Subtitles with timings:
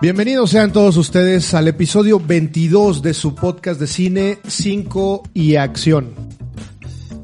[0.00, 6.14] Bienvenidos sean todos ustedes al episodio 22 de su podcast de cine 5 y acción.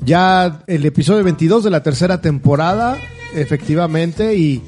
[0.02, 2.98] Ya el episodio 22 de la tercera temporada,
[3.34, 4.61] efectivamente, y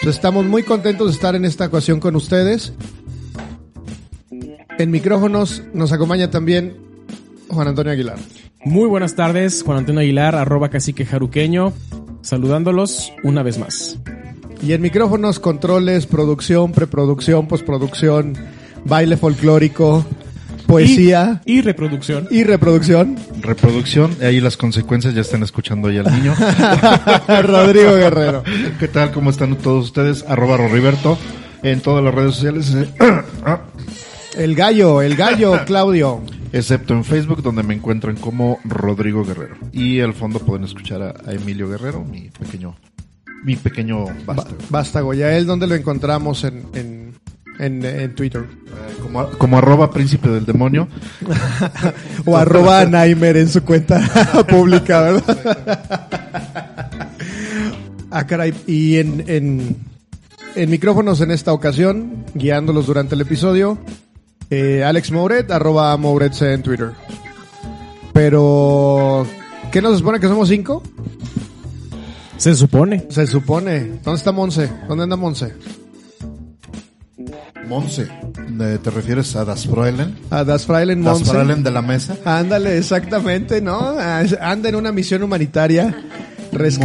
[0.00, 2.72] pues estamos muy contentos de estar en esta ocasión con ustedes.
[4.78, 6.76] En micrófonos nos acompaña también
[7.48, 8.18] Juan Antonio Aguilar.
[8.64, 11.72] Muy buenas tardes, Juan Antonio Aguilar, arroba cacique jaruqueño,
[12.22, 13.98] saludándolos una vez más.
[14.62, 18.34] Y en micrófonos, controles, producción, preproducción, postproducción,
[18.84, 20.04] baile folclórico,
[20.66, 22.26] poesía Y, y reproducción.
[22.30, 23.16] y, reproducción.
[23.42, 26.34] Reproducción, ahí las consecuencias ya están escuchando ya al niño.
[27.42, 28.42] Rodrigo Guerrero.
[28.80, 29.12] ¿Qué tal?
[29.12, 30.24] ¿Cómo están todos ustedes?
[30.26, 31.16] Arroba Roriberto
[31.62, 32.74] en todas las redes sociales,
[34.36, 36.20] El gallo, el gallo, Claudio.
[36.52, 39.56] excepto en Facebook, donde me encuentran como Rodrigo Guerrero.
[39.72, 42.76] Y al fondo pueden escuchar a, a Emilio Guerrero, mi pequeño,
[43.46, 44.58] mi pequeño vástago.
[44.70, 47.14] Vástago, él, ¿dónde lo encontramos en, en,
[47.60, 48.42] en, en Twitter?
[48.42, 50.88] Eh, como, como arroba príncipe del demonio.
[52.26, 54.00] O arroba Naimer en su cuenta
[54.48, 56.08] pública, ¿verdad?
[58.10, 58.52] ah, caray.
[58.66, 59.76] Y en, en,
[60.56, 63.78] en micrófonos en esta ocasión, guiándolos durante el episodio,
[64.50, 66.90] eh, Alex Mouret, arroba Mouret en Twitter.
[68.12, 69.24] Pero,
[69.70, 70.82] ¿qué nos supone que somos cinco?
[72.38, 73.06] Se supone.
[73.10, 73.80] Se supone.
[74.04, 74.70] ¿Dónde está Monse?
[74.88, 75.54] ¿Dónde anda Monse?
[77.66, 78.08] Monse.
[78.60, 80.16] Eh, ¿Te refieres a Das Fräulein?
[80.30, 81.32] A Das Freilen Das Monse.
[81.32, 82.16] Fräulein de la mesa.
[82.24, 83.78] Ándale, exactamente, ¿no?
[83.98, 85.96] Ah, Anda en una misión humanitaria.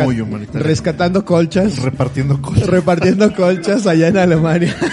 [0.03, 0.63] Muy humanitaria.
[0.67, 1.79] Rescatando colchas.
[1.81, 2.67] Repartiendo cosas.
[2.67, 4.75] repartiendo colchas allá en Alemania.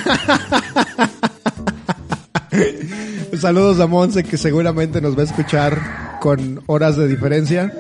[3.41, 7.73] Saludos a Monse que seguramente nos va a escuchar con horas de diferencia.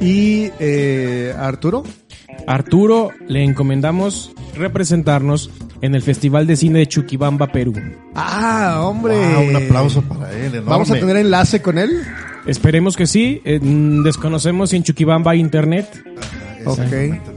[0.00, 1.84] Y eh, Arturo.
[2.46, 7.74] Arturo le encomendamos representarnos en el Festival de Cine de Chuquibamba, Perú.
[8.14, 9.14] Ah, hombre.
[9.34, 10.46] Wow, un aplauso para él.
[10.54, 10.68] enorme.
[10.70, 12.02] Vamos a tener enlace con él.
[12.46, 13.40] Esperemos que sí.
[13.44, 15.88] eh, mm, desconocemos si en Chuquibamba hay internet.
[16.64, 16.80] Ok.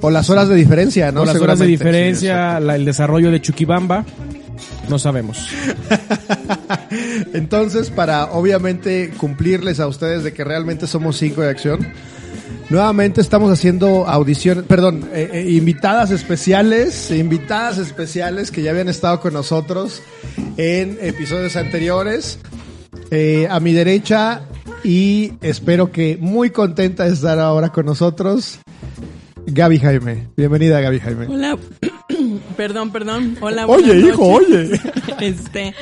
[0.02, 1.22] O las horas de diferencia, ¿no?
[1.22, 4.03] o las horas de diferencia, la- el desarrollo de Chuquibamba.
[4.90, 5.47] No sabemos.
[7.34, 11.88] Entonces, para obviamente cumplirles a ustedes de que realmente somos cinco de acción,
[12.69, 19.19] nuevamente estamos haciendo audiciones, perdón, eh, eh, invitadas especiales, invitadas especiales que ya habían estado
[19.19, 20.02] con nosotros
[20.57, 22.40] en episodios anteriores.
[23.12, 24.44] Eh, a mi derecha
[24.84, 28.59] y espero que muy contenta de estar ahora con nosotros,
[29.47, 30.28] Gaby Jaime.
[30.38, 31.25] Bienvenida, Gaby Jaime.
[31.28, 31.58] Hola,
[32.58, 33.38] perdón, perdón.
[33.41, 34.69] Hola, Oye, hijo, oye.
[35.19, 35.74] Este,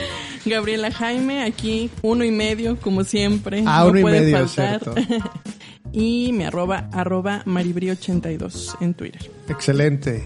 [0.45, 3.63] Gabriela Jaime, aquí uno y medio, como siempre.
[3.67, 4.79] Ah, no uno y medio, faltar.
[4.79, 4.95] cierto.
[5.91, 9.31] y mi arroba, arroba maribri82 en Twitter.
[9.47, 10.23] Excelente.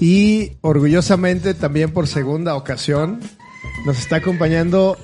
[0.00, 3.20] Y orgullosamente también por segunda ocasión
[3.84, 4.96] nos está acompañando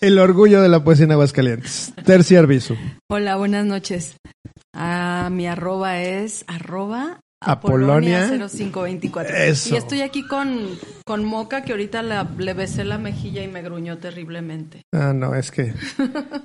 [0.00, 2.76] el orgullo de la poesía en Aguascalientes, Tercia Arbizu.
[3.08, 4.16] Hola, buenas noches.
[4.74, 8.24] Ah, mi arroba es arroba Apolonia.
[8.24, 9.36] Apolonia 0524.
[9.36, 9.74] Eso.
[9.74, 10.68] Y estoy aquí con,
[11.04, 14.82] con Moca que ahorita la- le besé la mejilla y me gruñó terriblemente.
[14.92, 15.74] Ah, no, es que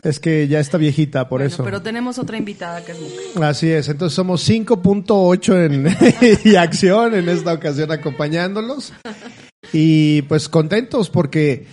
[0.03, 1.63] es que ya está viejita por Bueno, eso.
[1.63, 3.47] Pero tenemos otra invitada que es Moca.
[3.49, 5.97] Así es, entonces somos 5.8 en
[6.51, 8.93] y acción en esta ocasión acompañándolos.
[9.73, 11.67] Y pues contentos porque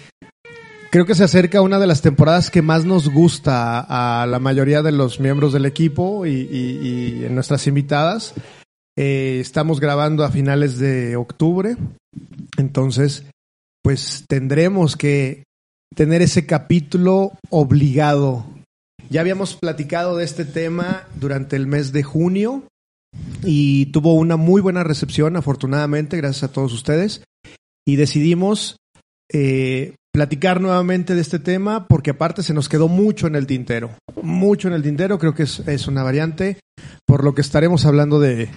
[0.90, 3.80] creo que se acerca una de las temporadas que más nos gusta
[4.22, 8.32] a, la mayoría de los miembros del equipo y, y- y en nuestras invitadas.
[8.98, 11.76] Eh, estamos grabando a finales de octubre,
[12.56, 13.24] entonces
[13.82, 15.44] pues tendremos que
[15.94, 18.44] tener ese capítulo obligado
[19.10, 22.64] ya habíamos platicado de este tema durante el mes de junio
[23.42, 27.24] y tuvo una muy buena recepción, afortunadamente, gracias a todos ustedes.
[27.86, 28.76] Y decidimos
[29.32, 33.92] eh, platicar nuevamente de este tema porque aparte se nos quedó mucho en el tintero.
[34.20, 36.58] Mucho en el tintero, creo que es, es una variante,
[37.06, 38.50] por lo que estaremos hablando de...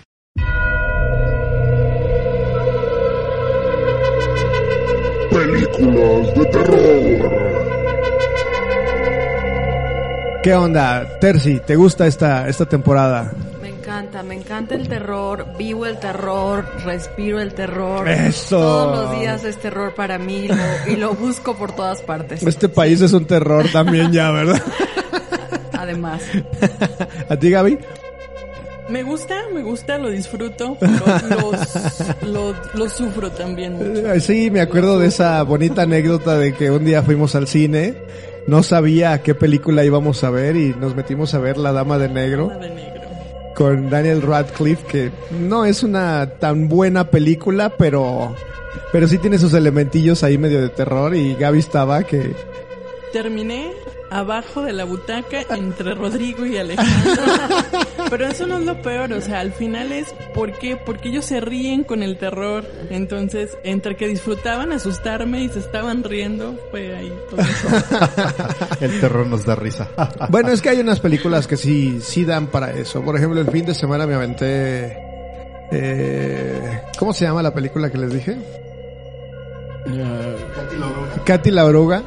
[5.51, 7.41] Películas de terror.
[10.43, 11.59] ¿Qué onda, Terzi?
[11.59, 13.31] ¿Te gusta esta, esta temporada?
[13.61, 18.07] Me encanta, me encanta el terror, vivo el terror, respiro el terror.
[18.07, 18.57] Eso.
[18.59, 20.55] Todos los días es terror para mí lo-
[20.91, 22.41] y lo busco por todas partes.
[22.43, 24.61] Este país es un terror también ya, ¿verdad?
[25.77, 26.21] Además,
[27.29, 27.77] ¿A ti, Gaby?
[28.91, 34.13] Me gusta, me gusta, lo disfruto, los, lo, lo sufro también mucho.
[34.13, 37.95] Eh, Sí, me acuerdo de esa bonita anécdota de que un día fuimos al cine,
[38.47, 42.09] no sabía qué película íbamos a ver y nos metimos a ver La Dama de
[42.09, 43.01] Negro De negro.
[43.55, 48.35] con Daniel Radcliffe, que no es una tan buena película, pero,
[48.91, 52.33] pero sí tiene sus elementillos ahí medio de terror y Gaby estaba que...
[53.13, 53.71] Terminé
[54.11, 57.23] abajo de la butaca entre Rodrigo y Alejandro.
[58.09, 60.75] Pero eso no es lo peor, o sea, al final es ¿por qué?
[60.75, 62.65] Porque ellos se ríen con el terror.
[62.89, 67.67] Entonces, entre que disfrutaban asustarme y se estaban riendo, fue ahí todo eso.
[68.81, 69.87] El terror nos da risa.
[70.29, 73.01] Bueno, es que hay unas películas que sí, sí dan para eso.
[73.01, 74.97] Por ejemplo, el fin de semana me aventé...
[75.71, 78.37] Eh, ¿Cómo se llama la película que les dije?
[81.25, 82.03] Katy la oruga.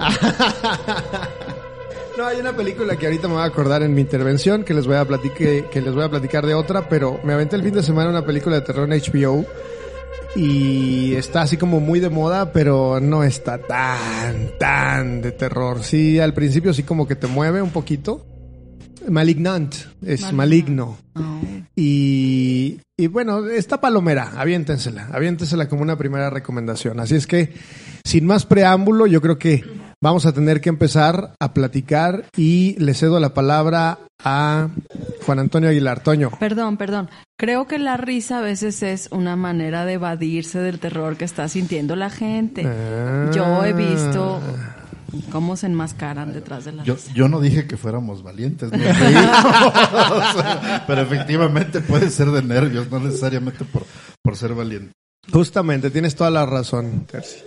[2.16, 4.86] No, hay una película que ahorita me voy a acordar en mi intervención que les
[4.86, 7.74] voy a platicar, que les voy a platicar de otra, pero me aventé el fin
[7.74, 9.44] de semana una película de terror en HBO
[10.36, 15.82] y está así como muy de moda, pero no está tan, tan de terror.
[15.82, 18.24] Sí, al principio sí como que te mueve un poquito.
[19.08, 19.74] Malignant,
[20.04, 20.96] es maligno.
[21.74, 27.00] Y, y bueno, está palomera, aviéntensela, aviéntensela como una primera recomendación.
[27.00, 27.52] Así es que,
[28.04, 29.64] sin más preámbulo, yo creo que
[30.04, 34.68] vamos a tener que empezar a platicar y le cedo la palabra a
[35.24, 36.02] Juan Antonio Aguilar.
[36.02, 36.30] Toño.
[36.38, 37.08] Perdón, perdón.
[37.38, 41.48] Creo que la risa a veces es una manera de evadirse del terror que está
[41.48, 42.64] sintiendo la gente.
[43.32, 44.42] Yo he visto
[45.32, 47.12] cómo se enmascaran detrás de la Yo, risa.
[47.14, 48.78] yo no dije que fuéramos valientes, no
[50.86, 53.86] pero efectivamente puede ser de nervios, no necesariamente por,
[54.22, 54.92] por ser valiente.
[55.32, 57.38] Justamente, tienes toda la razón, Terci.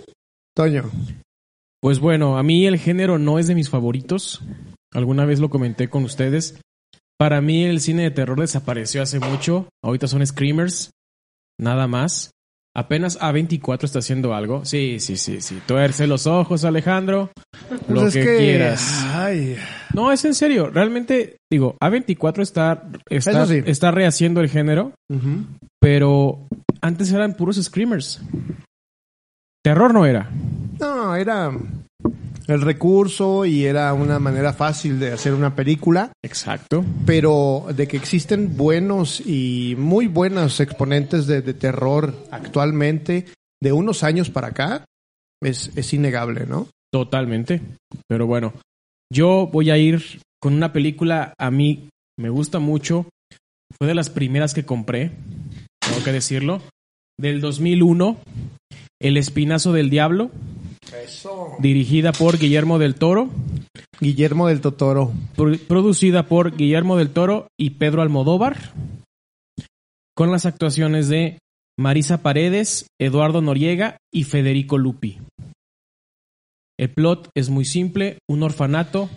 [0.56, 0.90] Toño.
[1.80, 4.42] Pues bueno, a mí el género no es de mis favoritos.
[4.92, 6.60] Alguna vez lo comenté con ustedes.
[7.18, 9.68] Para mí el cine de terror desapareció hace mucho.
[9.84, 10.90] Ahorita son screamers.
[11.60, 12.30] Nada más.
[12.76, 14.64] Apenas A24 está haciendo algo.
[14.64, 15.60] Sí, sí, sí, sí.
[15.66, 17.32] Tuerce los ojos, Alejandro.
[17.88, 19.04] Lo Pues es que- quieras.
[19.14, 19.56] Ay,
[19.94, 20.70] No, es en serio.
[20.70, 23.62] Realmente, digo, A24 está, está, Eso sí.
[23.66, 24.92] está rehaciendo el género.
[25.80, 26.46] Pero
[26.80, 28.20] antes eran puros screamers.
[29.64, 30.30] Terror no era.
[30.80, 31.50] No, era
[32.46, 36.84] el recurso y era una manera fácil de hacer una película, Exacto.
[37.04, 43.26] pero de que existen buenos y muy buenos exponentes de, de terror actualmente,
[43.62, 44.84] de unos años para acá,
[45.42, 46.68] es, es innegable, ¿no?
[46.90, 47.60] Totalmente.
[48.08, 48.54] Pero bueno,
[49.12, 51.88] yo voy a ir con una película a mí
[52.18, 53.06] me gusta mucho.
[53.76, 55.12] Fue de las primeras que compré,
[55.80, 56.62] tengo que decirlo.
[57.20, 58.16] Del 2001,
[59.00, 60.30] El Espinazo del Diablo,
[61.58, 63.28] dirigida por Guillermo del Toro,
[64.00, 65.12] Guillermo del Totoro.
[65.36, 68.72] pro- producida por Guillermo del Toro y Pedro Almodóvar,
[70.16, 71.38] con las actuaciones de
[71.78, 75.18] Marisa Paredes, Eduardo Noriega y Federico Lupi.
[76.78, 79.10] El plot es muy simple, un orfanato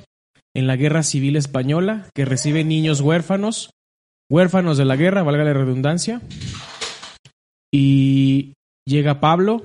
[0.55, 3.71] en la Guerra Civil Española que recibe niños huérfanos,
[4.29, 6.21] huérfanos de la guerra, valga la redundancia,
[7.73, 8.53] y
[8.87, 9.63] llega Pablo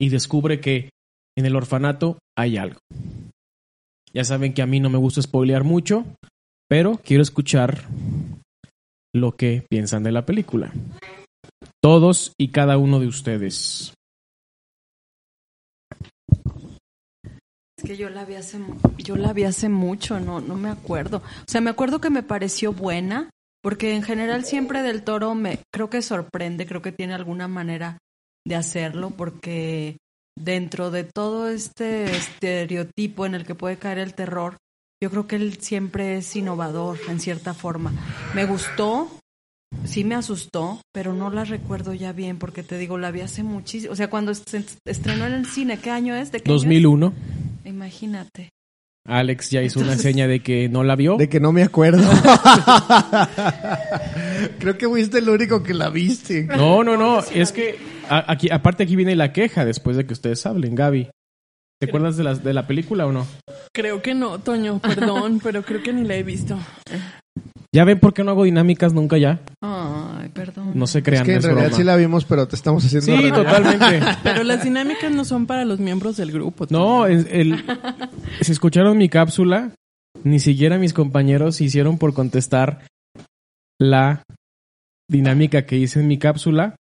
[0.00, 0.90] y descubre que
[1.36, 2.78] en el orfanato hay algo.
[4.12, 6.04] Ya saben que a mí no me gusta spoilear mucho,
[6.68, 7.84] pero quiero escuchar
[9.14, 10.72] lo que piensan de la película.
[11.82, 13.94] Todos y cada uno de ustedes.
[17.78, 18.58] Es que yo la vi hace,
[18.98, 21.18] yo la vi hace mucho, no, no me acuerdo.
[21.18, 23.30] O sea, me acuerdo que me pareció buena,
[23.62, 27.98] porque en general siempre del toro me creo que sorprende, creo que tiene alguna manera
[28.46, 29.96] de hacerlo, porque
[30.38, 34.56] dentro de todo este estereotipo en el que puede caer el terror,
[35.02, 37.92] yo creo que él siempre es innovador en cierta forma.
[38.34, 39.08] Me gustó,
[39.84, 43.42] sí me asustó, pero no la recuerdo ya bien, porque te digo, la vi hace
[43.42, 43.92] muchísimo.
[43.92, 46.30] O sea, cuando se estrenó en el cine, ¿qué año es?
[46.30, 46.62] ¿De qué año es?
[46.62, 47.12] 2001.
[47.64, 48.50] Imagínate.
[49.04, 51.16] Alex ya hizo una seña de que no la vio.
[51.16, 52.08] De que no me acuerdo.
[54.60, 56.44] Creo que fuiste el único que la viste.
[56.44, 57.18] No, no, no.
[57.34, 57.76] Es que
[58.08, 61.08] aquí, aparte aquí viene la queja después de que ustedes hablen, Gaby.
[61.80, 63.26] ¿Te acuerdas de la, de la película o no?
[63.74, 66.56] Creo que no, Toño, perdón, pero creo que ni la he visto.
[67.74, 69.40] ¿Ya ven por qué no hago dinámicas nunca ya?
[69.62, 70.72] Ay, perdón.
[70.74, 71.76] No se Es crean, que en es realidad broma.
[71.78, 74.00] sí la vimos, pero te estamos haciendo Sí, totalmente.
[74.22, 76.66] Pero las dinámicas no son para los miembros del grupo.
[76.70, 77.06] No, Toño.
[77.06, 77.64] es- el,
[78.42, 79.70] si escucharon mi cápsula,
[80.22, 82.82] ni siquiera mis compañeros hicieron por contestar
[83.80, 84.22] la
[85.10, 86.76] dinámica que hice en mi cápsula.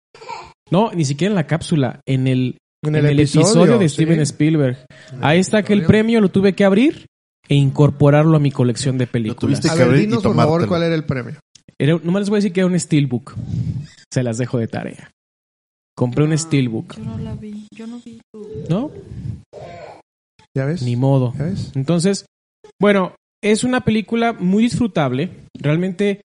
[0.72, 3.90] No, ni siquiera en la cápsula, en el, En en el el episodio, episodio, de
[3.90, 3.96] sí.
[3.96, 4.78] Steven Spielberg.
[5.22, 7.06] Ahí está que el premio lo tuve que abrir
[7.48, 9.60] e incorporarlo a mi colección de películas.
[9.60, 11.36] tuviste A ver, dinos por favor cuál era el premio.
[11.80, 13.36] Era, nomás les voy a decir que era un Steelbook.
[14.14, 15.12] Se las dejo de tarea.
[15.96, 16.98] Compré un Steelbook.
[16.98, 18.22] Yo no la vi, yo no vi.
[18.70, 18.92] ¿No?
[20.56, 20.82] ¿Ya ves?
[20.84, 21.34] Ni modo.
[21.38, 21.72] ¿Ya ves?
[21.76, 22.26] Entonces,
[22.80, 25.32] bueno, es una película muy disfrutable.
[25.58, 26.22] Realmente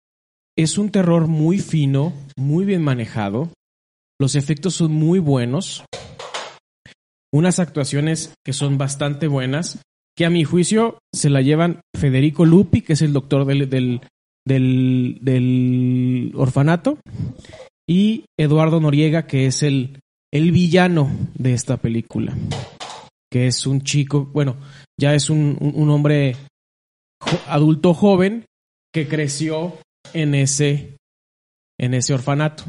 [0.57, 3.51] es un terror muy fino, muy bien manejado.
[4.25, 5.85] Los efectos son muy buenos.
[7.31, 9.83] Unas actuaciones que son bastante buenas,
[10.17, 15.19] que a mi juicio se la llevan Federico Lupi, que es el doctor del, del,
[15.21, 16.97] del, orfanato,
[17.87, 20.01] y Eduardo Noriega, que es el,
[20.33, 22.35] el villano de esta película,
[23.31, 24.57] que es un chico, bueno,
[24.99, 26.35] ya es un, un- hombre
[27.47, 28.47] adulto joven
[28.91, 29.75] que creció
[30.15, 30.97] en ese,
[31.79, 32.65] en ese orfanato.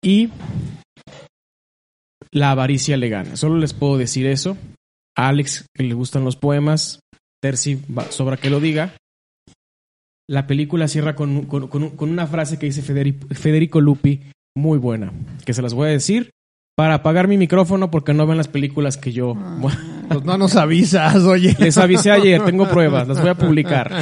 [0.00, 0.28] Y
[2.30, 3.36] la avaricia le gana.
[3.36, 4.56] Solo les puedo decir eso.
[5.16, 7.00] A Alex, que le gustan los poemas,
[7.42, 8.94] Terci, sobra que lo diga.
[10.28, 14.20] La película cierra con, con- con- con una frase que dice Federi- Federico Lupi,
[14.56, 15.12] muy buena,
[15.44, 16.30] que se las voy a decir
[16.76, 19.34] para apagar mi micrófono porque no ven las películas que yo...
[20.08, 21.54] Pues no nos avisas, oye.
[21.58, 23.92] Les avisé ayer, tengo pruebas, las voy a publicar.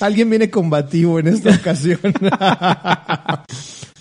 [0.00, 2.00] Alguien viene combativo en esta ocasión.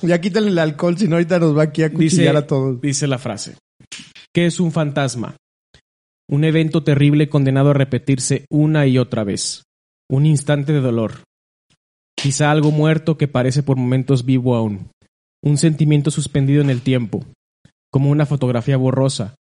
[0.02, 2.82] ya quítale el alcohol, si no ahorita nos va aquí a Dice, cuchillar a todos.
[2.82, 3.56] dice la frase.
[4.34, 5.36] ¿Qué es un fantasma?
[6.30, 9.64] Un evento terrible condenado a repetirse una y otra vez.
[10.10, 11.24] Un instante de dolor.
[12.16, 14.90] Quizá algo muerto que parece por momentos vivo aún.
[15.44, 17.26] Un sentimiento suspendido en el tiempo.
[17.92, 19.36] Como una fotografía borrosa.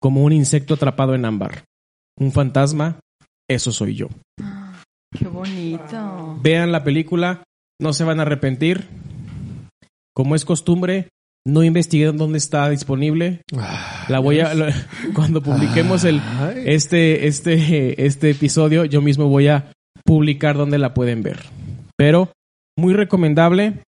[0.00, 1.64] Como un insecto atrapado en ámbar.
[2.18, 2.98] Un fantasma,
[3.48, 4.08] eso soy yo.
[5.16, 6.38] Qué bonito.
[6.42, 7.44] Vean la película,
[7.80, 8.88] no se van a arrepentir.
[10.14, 11.08] Como es costumbre,
[11.46, 13.42] no investiguen dónde está disponible.
[14.08, 14.52] La voy a
[15.14, 16.20] cuando publiquemos el
[16.64, 19.72] este este este episodio, yo mismo voy a
[20.04, 21.40] publicar dónde la pueden ver.
[21.96, 22.30] Pero
[22.78, 23.82] muy recomendable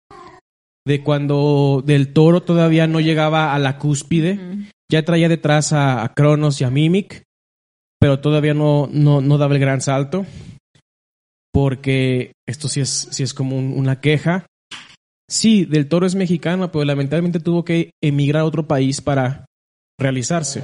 [0.87, 4.67] de cuando del Toro todavía no llegaba a la cúspide, Mm.
[4.91, 7.23] ya traía detrás a, a Cronos y a Mimic,
[7.99, 10.25] pero todavía no, no, no daba el gran salto.
[11.53, 14.45] Porque esto sí es, sí es como un- una queja.
[15.31, 19.45] Sí, Del Toro es mexicano, pero lamentablemente tuvo que emigrar a otro país para
[19.99, 20.61] realizarse.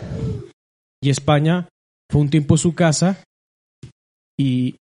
[1.01, 1.69] Y España
[2.11, 3.23] fue un tiempo su casa
[4.37, 4.75] y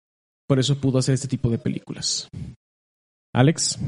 [0.48, 2.28] por eso pudo hacer este tipo de películas.
[3.34, 3.78] Alex,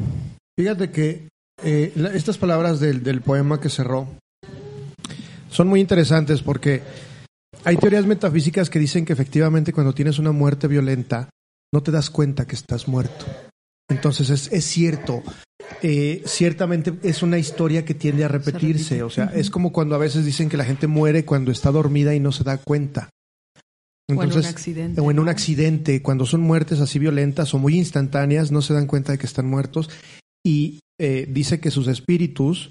[0.58, 1.28] Fíjate que
[1.62, 4.08] eh, la- estas palabras del, del poema que cerró
[5.50, 6.82] son muy interesantes porque
[7.64, 11.28] hay teorías metafísicas que dicen que efectivamente cuando tienes una muerte violenta
[11.72, 13.26] no te das cuenta que estás muerto.
[13.90, 15.22] Entonces es, es cierto,
[15.82, 19.98] eh, ciertamente es una historia que tiende a repetirse, o sea, es como cuando a
[19.98, 23.10] veces dicen que la gente muere cuando está dormida y no se da cuenta.
[24.08, 25.00] o en un Entonces, accidente.
[25.00, 28.86] o en un accidente, cuando son muertes así violentas o muy instantáneas, no se dan
[28.86, 29.90] cuenta de que están muertos.
[30.44, 32.70] Y eh, dice que sus espíritus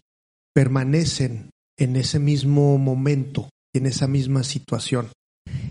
[0.54, 5.08] permanecen en ese mismo momento, en esa misma situación.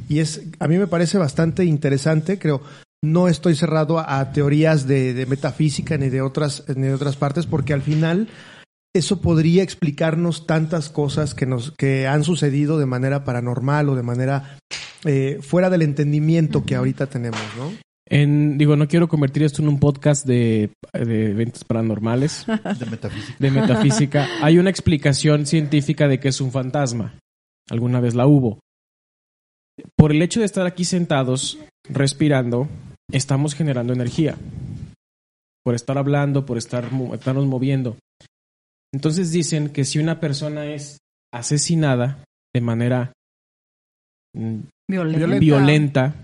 [0.09, 2.62] Y es, a mí me parece bastante interesante, creo.
[3.04, 7.16] No estoy cerrado a, a teorías de, de metafísica ni de otras, ni de otras
[7.16, 8.28] partes, porque al final
[8.94, 14.02] eso podría explicarnos tantas cosas que nos, que han sucedido de manera paranormal o de
[14.02, 14.59] manera
[15.04, 17.73] eh, fuera del entendimiento que ahorita tenemos, ¿no?
[18.12, 22.44] en, digo, no quiero convertir esto en un podcast de, de eventos paranormales,
[22.78, 23.37] de metafísica.
[23.38, 24.28] de metafísica.
[24.42, 27.18] Hay una explicación científica de que es un fantasma.
[27.71, 28.61] Alguna vez la hubo.
[29.97, 32.68] Por el hecho de estar aquí sentados, respirando,
[33.12, 34.37] estamos generando energía.
[35.64, 37.97] Por estar hablando, por estar, estarnos moviendo.
[38.92, 40.99] Entonces dicen que si una persona es
[41.33, 43.12] asesinada de manera
[44.37, 45.38] mm, Violenta.
[45.38, 46.14] violenta,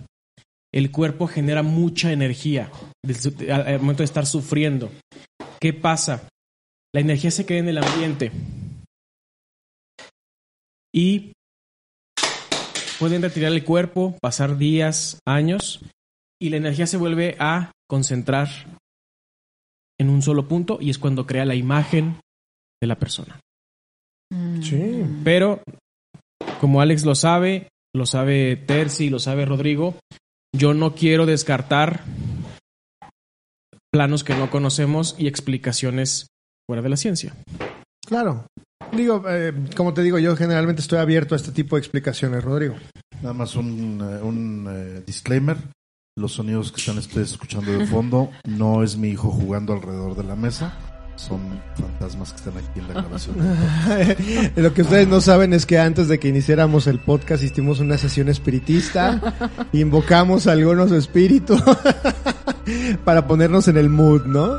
[0.75, 2.71] el cuerpo genera mucha energía
[3.51, 4.91] al momento de estar sufriendo.
[5.61, 6.29] ¿Qué pasa?
[6.95, 8.33] La energía se queda en el ambiente
[10.95, 11.33] y
[12.99, 15.81] pueden retirar el cuerpo, pasar días, años
[16.41, 18.49] y la energía se vuelve a concentrar
[19.99, 22.21] en un solo punto y es cuando crea la imagen
[22.81, 23.41] de la persona.
[24.33, 24.63] Mm.
[24.63, 25.05] Sí.
[25.25, 25.63] Pero,
[26.61, 29.97] como Alex lo sabe, lo sabe Terzi, lo sabe Rodrigo,
[30.55, 32.05] yo no quiero descartar
[33.93, 36.29] planos que no conocemos y explicaciones
[36.69, 37.35] fuera de la ciencia.
[38.07, 38.47] Claro.
[38.93, 42.77] Digo, eh, como te digo, yo generalmente estoy abierto a este tipo de explicaciones, Rodrigo.
[43.21, 45.57] Nada más un, eh, un eh, disclaimer.
[46.19, 50.25] Los sonidos que están ustedes escuchando de fondo no es mi hijo jugando alrededor de
[50.25, 50.77] la mesa.
[51.15, 51.39] Son
[51.77, 53.37] fantasmas que están aquí en la grabación.
[54.57, 57.99] Lo que ustedes no saben es que antes de que iniciáramos el podcast hicimos una
[57.99, 61.63] sesión espiritista, invocamos a algunos espíritus
[63.05, 64.59] para ponernos en el mood, ¿no?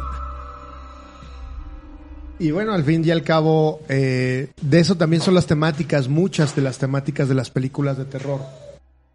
[2.39, 6.55] Y bueno, al fin y al cabo, eh, de eso también son las temáticas, muchas
[6.55, 8.39] de las temáticas de las películas de terror.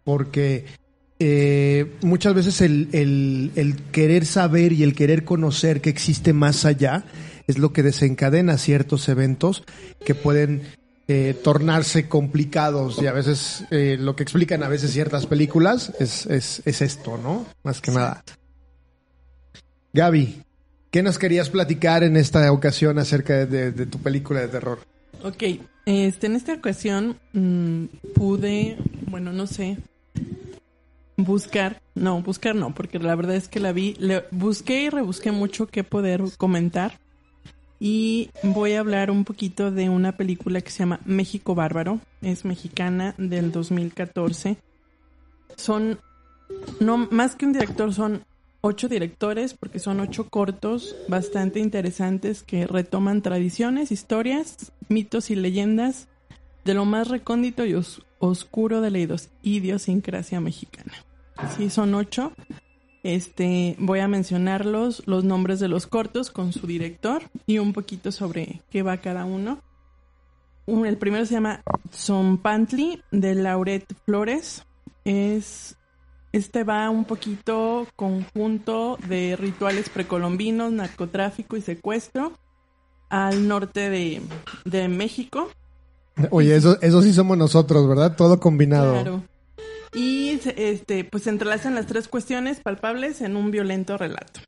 [0.03, 0.84] Porque
[1.19, 7.05] eh, muchas veces el, el- querer saber y el querer conocer que existe más allá
[7.47, 9.63] es lo que desencadena ciertos eventos
[10.03, 10.63] que pueden
[11.07, 16.25] eh, tornarse complicados y a veces eh, lo que explican a veces ciertas películas es,
[16.25, 17.45] es, es esto, ¿no?
[17.63, 18.23] Más que nada.
[19.93, 20.41] Gaby,
[20.91, 24.79] ¿qué nos querías platicar en esta ocasión acerca de tu película de terror?
[25.23, 25.43] Ok,
[25.85, 28.77] este, en esta ocasión mm, pude,
[29.09, 29.77] bueno, no sé,
[31.17, 35.31] buscar, no, buscar no, porque la verdad es que la vi, le, busqué y rebusqué
[35.31, 36.99] mucho qué poder comentar
[37.79, 42.45] y voy a hablar un poquito de una película que se llama México Bárbaro, es
[42.45, 44.57] mexicana del 2014.
[45.55, 45.99] Son,
[46.79, 48.23] no, más que un director, son
[48.61, 56.07] ocho directores porque son ocho cortos bastante interesantes que retoman tradiciones, historias, mitos y leyendas
[56.65, 60.91] de lo más recóndito y os- oscuro de la idiosincrasia mexicana.
[61.55, 62.31] Sí, son ocho.
[63.03, 68.11] Este, voy a mencionarlos, los nombres de los cortos con su director y un poquito
[68.11, 69.59] sobre qué va cada uno.
[70.65, 71.61] Un- el primero se llama
[71.93, 74.65] Zompantli de Lauret Flores.
[75.03, 75.77] Es
[76.31, 82.33] este va un poquito conjunto de rituales precolombinos, narcotráfico y secuestro
[83.09, 84.21] al norte de,
[84.65, 85.49] de México.
[86.31, 88.15] Oye, eso, eso sí somos nosotros, ¿verdad?
[88.15, 88.93] Todo combinado.
[88.93, 89.23] Claro.
[89.93, 94.41] Y este, pues se entrelazan las tres cuestiones palpables en un violento relato.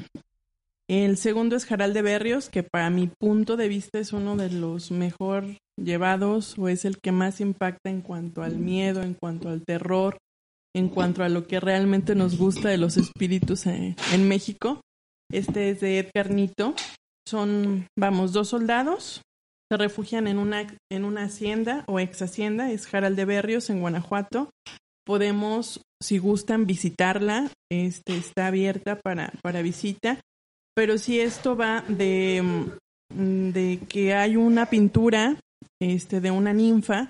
[0.89, 4.50] El segundo es Jaral de Berrios, que para mi punto de vista es uno de
[4.50, 5.45] los mejor
[5.77, 10.17] llevados o es el que más impacta en cuanto al miedo, en cuanto al terror,
[10.74, 14.81] en cuanto a lo que realmente nos gusta de los espíritus eh, en México.
[15.31, 16.74] Este es de Edgar Nito.
[17.27, 19.21] Son, vamos, dos soldados.
[19.69, 23.82] Se refugian en una, en una hacienda o ex hacienda, es Jaral de Berrios en
[23.82, 24.49] Guanajuato.
[25.06, 27.51] Podemos, si gustan, visitarla.
[27.69, 30.21] Este, está abierta para, para visita.
[30.73, 32.41] Pero si esto va de,
[33.13, 35.38] mm, de que hay una pintura
[35.82, 37.10] este, de una ninfa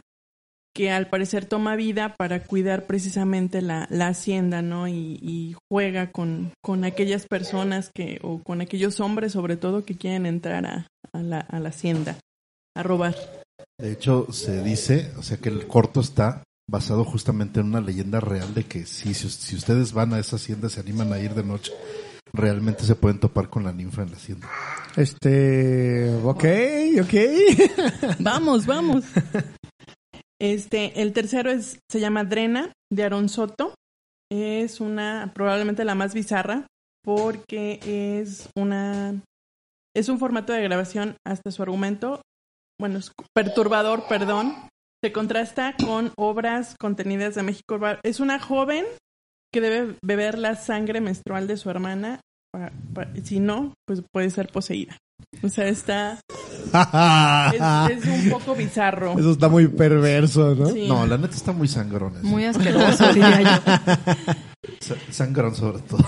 [0.75, 4.87] que al parecer toma vida para cuidar precisamente la, la hacienda, ¿no?
[4.87, 10.25] Y, juega con, con aquellas personas que, o con aquellos hombres sobre todo que quieren
[10.25, 12.17] entrar a la, a la hacienda
[12.77, 13.15] a robar.
[13.79, 18.19] De hecho, se dice, o sea, que el corto está basado justamente en una leyenda
[18.19, 21.43] real de que si, si ustedes van a esa hacienda, se animan a ir de
[21.43, 21.71] noche,
[22.33, 24.47] realmente se pueden topar con la ninfa en la hacienda.
[24.95, 26.45] Este, ok,
[27.01, 28.17] ok.
[28.19, 29.03] Vamos, vamos.
[30.39, 33.73] Este, el tercero es, se llama Drena, de Aaron Soto.
[34.31, 36.67] Es una, probablemente la más bizarra,
[37.03, 37.79] porque
[38.19, 39.21] es una,
[39.95, 42.21] es un formato de grabación hasta su argumento,
[42.79, 44.55] bueno, es perturbador, perdón.
[45.03, 47.79] Se contrasta con obras contenidas de México.
[48.03, 48.85] Es una joven
[49.53, 52.19] que debe beber la sangre menstrual de su hermana.
[52.51, 54.97] pa- pa- si no, pues puede ser poseída.
[55.43, 56.19] O sea, está,
[57.89, 59.17] es, es un poco bizarro.
[59.19, 60.67] Eso está muy perverso, ¿no?
[60.67, 60.87] Sí.
[60.87, 62.15] No, la neta está muy sangrón.
[62.17, 62.23] ese.
[62.25, 63.73] Muy asqueroso, diría yo.
[64.79, 66.05] Sa- Sangrón sobre todo.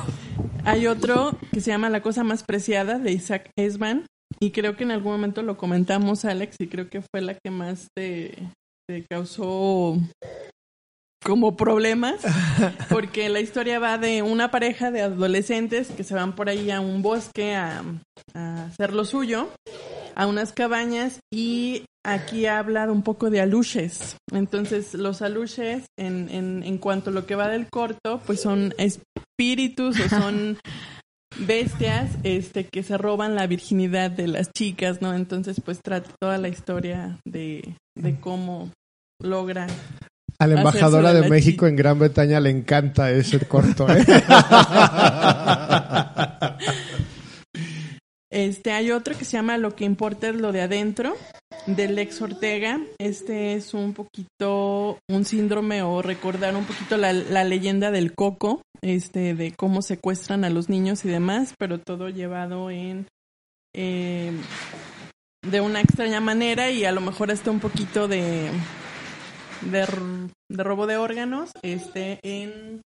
[0.65, 4.05] Hay otro que se llama La cosa más preciada de Isaac Esban
[4.39, 7.51] y creo que en algún momento lo comentamos Alex y creo que fue la que
[7.51, 8.35] más te,
[8.87, 9.97] te causó
[11.23, 12.21] como problemas
[12.89, 16.79] porque la historia va de una pareja de adolescentes que se van por ahí a
[16.79, 17.83] un bosque a,
[18.33, 19.49] a hacer lo suyo
[20.19, 24.17] a unas cabañas y aquí habla un poco de aluches.
[24.33, 28.73] Entonces, los aluches, en, en, en cuanto a lo que va del corto, pues son
[28.77, 30.57] espíritus o son
[31.37, 35.13] bestias este, que se roban la virginidad de las chicas, ¿no?
[35.13, 38.71] Entonces, pues trata toda la historia de, de cómo
[39.21, 39.67] logra.
[40.39, 44.05] A la embajadora de la México en Gran Bretaña le encanta ese corto, ¿eh?
[48.31, 51.15] Este, hay otro que se llama Lo que importa es lo de adentro,
[51.65, 52.79] del ex Ortega.
[52.97, 59.35] Este es un poquito un síndrome o recordar un poquito la, leyenda del coco, este,
[59.35, 63.07] de cómo secuestran a los niños y demás, pero todo llevado en
[63.75, 64.31] eh,
[65.41, 68.49] de una extraña manera y a lo mejor hasta un poquito de
[69.61, 72.81] de, robo de órganos, este, en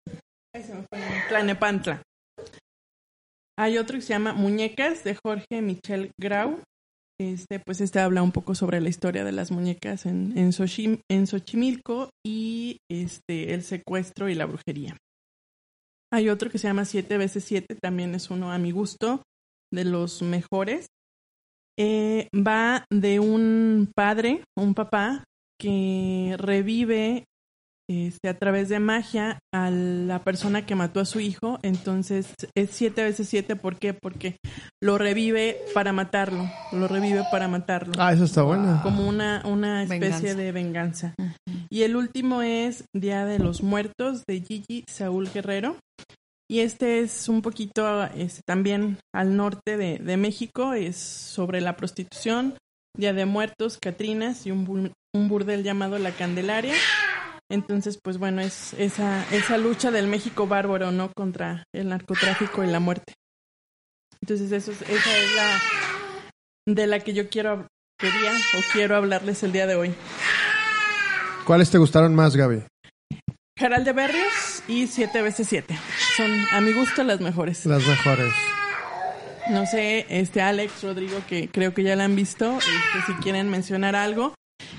[0.53, 0.63] ay.
[3.57, 6.59] Hay otro que se llama Muñecas de Jorge Michel Grau.
[7.31, 10.51] Este, pues este habla un poco sobre la historia de las muñecas en, en,
[11.09, 14.97] en Xochimilco y este, el secuestro y la brujería.
[16.11, 19.23] Hay otro que se llama 7 veces 7 también es uno a mi gusto,
[19.73, 20.87] de los mejores.
[21.79, 25.23] Eh, va de un padre, un papá,
[25.59, 27.23] que revive
[27.89, 31.59] este, a través de magia a la persona que mató a su hijo.
[31.63, 33.55] Entonces es siete veces siete.
[33.55, 33.93] ¿Por qué?
[33.93, 34.37] Porque
[34.81, 36.49] lo revive para matarlo.
[36.71, 37.93] Lo revive para matarlo.
[37.97, 38.79] Ah, eso está bueno.
[38.83, 40.35] Como una, una especie Venganza.
[40.35, 41.15] de venganza.
[41.69, 45.77] Y el último es Día de los Muertos de Gigi Saúl Guerrero.
[46.51, 51.75] Y este es un poquito este, también al norte de, de México, es sobre la
[51.77, 52.55] prostitución,
[52.95, 56.75] Día de Muertos, Catrinas y un, bu- un burdel llamado La Candelaria.
[57.53, 61.11] Entonces, pues bueno, es esa, esa lucha del México bárbaro, ¿no?
[61.15, 63.13] Contra el narcotráfico y la muerte.
[64.21, 67.67] Entonces, eso es- esa es la de la que yo quiero,
[67.99, 69.93] quería o quiero hablarles el día de hoy.
[71.45, 72.63] ¿Cuáles te gustaron más, Gaby?
[73.59, 75.77] Gerald de Berrios y 7 veces 7
[76.17, 77.65] Son, a mi gusto, las mejores.
[77.67, 78.33] Las mejores.
[79.51, 83.49] No sé, este Alex, Rodrigo, que creo que ya la han visto, este, si quieren
[83.49, 84.33] mencionar algo.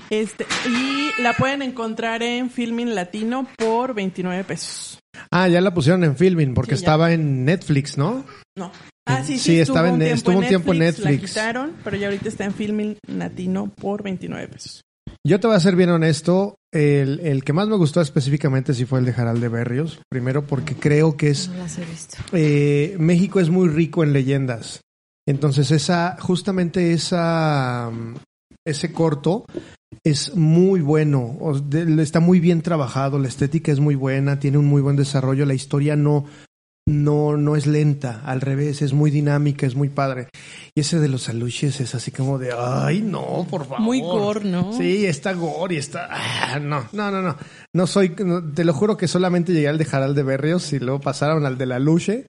[0.09, 4.99] Este, y la pueden encontrar en Filming Latino por 29 pesos.
[5.31, 8.25] Ah, ya la pusieron en filming porque Sí, estaba en Netflix, ¿no?
[8.57, 8.71] No.
[9.07, 11.29] Ah, sí, sí, Sí, estaba en- un tiempo estuvo un tiempo en La Netflix.
[11.31, 14.81] quitaron, pero ya ahorita está en Filming Latino por 29 pesos.
[15.25, 16.55] Yo te voy a ser bien honesto.
[16.73, 19.99] El, el que más me gustó específicamente sí fue el de Jaral de Berrios.
[20.11, 22.17] Primero porque creo que es No las he visto.
[22.33, 24.81] eh, México es muy rico en leyendas.
[25.27, 28.15] Entonces, esa, justamente esa, mm,
[28.67, 29.45] ese corto
[30.03, 31.37] es muy bueno.
[31.99, 35.53] Está muy bien trabajado, la estética es muy buena, tiene un muy buen desarrollo, la
[35.53, 36.25] historia no,
[36.87, 40.29] no, no es lenta, al revés, es muy dinámica, es muy padre.
[40.75, 43.81] Y ese de los aluches es así como de, ay, no, por favor.
[43.81, 44.71] Muy gore, ¿no?
[44.73, 46.07] Sí, está gore y está.
[46.11, 47.37] ah, no, no, no, no.
[47.73, 48.15] No soy.
[48.23, 51.45] no, te lo juro que solamente llegué al de Harald de Berrios y luego pasaron
[51.45, 52.27] al de la Luche.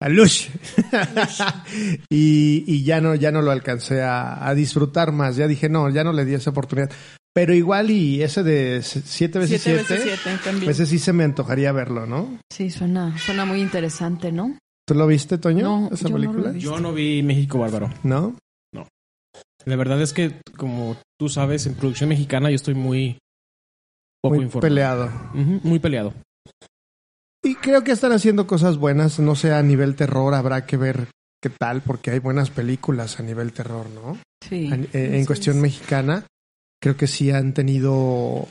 [0.00, 0.50] A Luche.
[2.10, 5.36] y, y ya no, ya no lo alcancé a, a disfrutar más.
[5.36, 6.90] Ya dije, no, ya no le di esa oportunidad.
[7.34, 10.70] Pero igual y ese de 7 veces 7 7, veces 7 también.
[10.70, 12.38] ese sí se me antojaría verlo, ¿no?
[12.50, 14.58] Sí, suena, suena muy interesante, ¿no?
[14.86, 15.62] ¿Tú lo viste, Toño?
[15.62, 16.50] No, esa yo no película?
[16.52, 16.60] vi.
[16.60, 17.90] Yo no vi México Bárbaro.
[18.02, 18.36] ¿No?
[19.64, 23.18] La verdad es que, como tú sabes, en producción mexicana yo estoy muy
[24.22, 24.68] poco Muy informado.
[24.68, 25.10] peleado.
[25.34, 26.14] Muy peleado.
[27.46, 31.06] Y creo que están haciendo cosas buenas, no sé, a nivel terror habrá que ver
[31.40, 34.18] qué tal, porque hay buenas películas a nivel terror, ¿no?
[34.46, 34.66] Sí.
[34.72, 35.62] En, en Así cuestión es.
[35.62, 36.26] mexicana,
[36.82, 38.48] creo que sí han tenido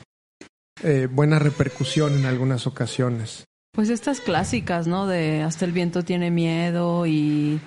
[0.82, 3.44] eh, buena repercusión en algunas ocasiones.
[3.72, 5.06] Pues estas clásicas, ¿no?
[5.06, 7.60] De Hasta el viento tiene miedo y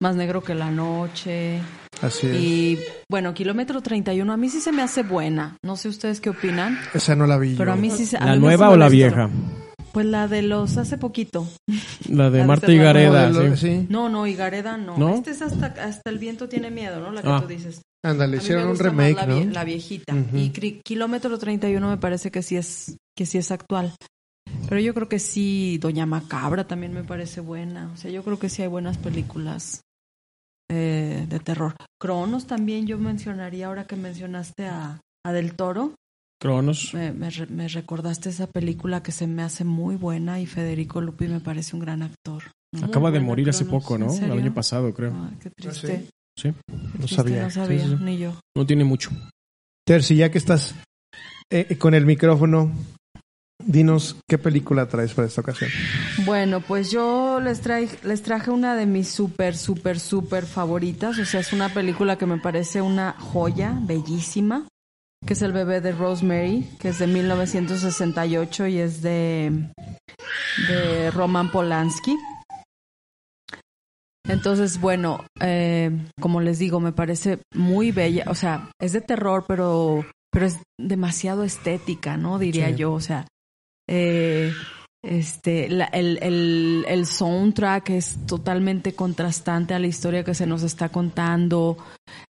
[0.00, 1.60] Más negro que la noche.
[2.00, 2.36] Así es.
[2.36, 2.78] Y
[3.10, 5.56] bueno, Kilómetro 31 a mí sí se me hace buena.
[5.64, 7.78] No sé ustedes qué opinan, Esa no la vi pero yo.
[7.78, 8.16] a mí sí se...
[8.20, 9.28] ¿La no nueva se o la vieja?
[9.92, 11.46] Pues la de los hace poquito.
[12.08, 12.82] La de La Marta Serrano.
[12.82, 13.28] Higareda.
[13.30, 13.66] Modelo, sí.
[13.80, 13.86] sí.
[13.88, 14.96] No, no, Higareda no.
[14.98, 15.14] ¿No?
[15.14, 17.10] Este es hasta, hasta el viento tiene miedo, ¿no?
[17.10, 17.40] La que Ah.
[17.40, 17.82] tú dices.
[18.04, 19.44] Ándale, hicieron un remake, la, ¿no?
[19.46, 20.14] la viejita.
[20.14, 20.36] Ujú.
[20.36, 20.50] Y
[20.84, 23.92] Kilómetro 31 me parece que sí es que sí es actual.
[24.68, 27.90] Pero yo creo que sí, Doña Macabra también me parece buena.
[27.92, 29.80] O sea, yo creo que sí hay buenas películas
[30.70, 31.74] eh, de terror.
[32.00, 35.94] Cronos también yo mencionaría ahora que mencionaste a, a Del Toro.
[36.40, 36.94] Cronos.
[36.94, 41.00] Me, me re- me recordaste esa película que se me hace muy buena y Federico
[41.00, 42.44] Lupi me parece un gran actor.
[42.82, 44.12] Acaba de morir hace poco, ¿En ¿no?
[44.14, 45.12] El año pasado, creo.
[45.14, 46.06] Ay, qué triste.
[46.38, 46.52] Sí.
[46.66, 47.42] Qué No triste, sabía.
[47.44, 48.04] No sabía, Sí, sí, sí.
[48.04, 48.34] ni yo.
[48.56, 49.10] No tiene mucho.
[49.86, 50.74] Terci, ya que estás
[51.50, 52.70] eh, con el micrófono,
[53.64, 55.70] dinos qué película traes para esta ocasión.
[56.24, 61.18] Bueno, pues yo les, traje les traje una de mis súper, súper, súper favoritas.
[61.18, 64.68] O sea, es una película que me parece una joya, bellísima,
[65.26, 69.70] que es El bebé de Rosemary, que es de 1968 y es de,
[70.68, 72.16] de Roman Polanski.
[74.26, 78.24] Entonces, bueno, eh, como les digo, me parece muy bella.
[78.28, 82.38] O sea, es de terror, pero, pero es demasiado estética, ¿no?
[82.38, 82.76] Diría Sí.
[82.76, 82.92] yo.
[82.92, 83.26] O sea,
[83.88, 84.52] eh,
[85.02, 90.62] este, la- el, el, el soundtrack es totalmente contrastante a la historia que se nos
[90.62, 91.76] está contando.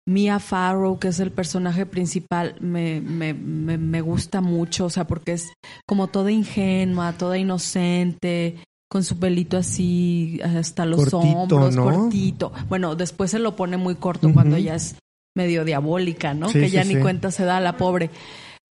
[0.07, 5.07] Mia Farrow, que es el personaje principal, me, me, me, me gusta mucho, o sea,
[5.07, 5.48] porque es
[5.87, 8.57] como toda ingenua, toda inocente,
[8.90, 11.85] con su pelito así hasta los Cortito, hombros, ¿no?
[11.85, 12.52] cortito.
[12.68, 14.96] Bueno, después se lo pone muy corto cuando ya es
[15.37, 16.48] medio diabólica, ¿no?
[16.48, 17.00] Sí, que sí, ya ni sí.
[17.00, 18.11] cuenta se da la pobre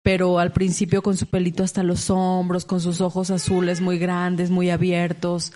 [0.04, 4.50] pero al principio con su pelito hasta los hombros, con sus ojos azules muy grandes,
[4.50, 5.52] muy abiertos.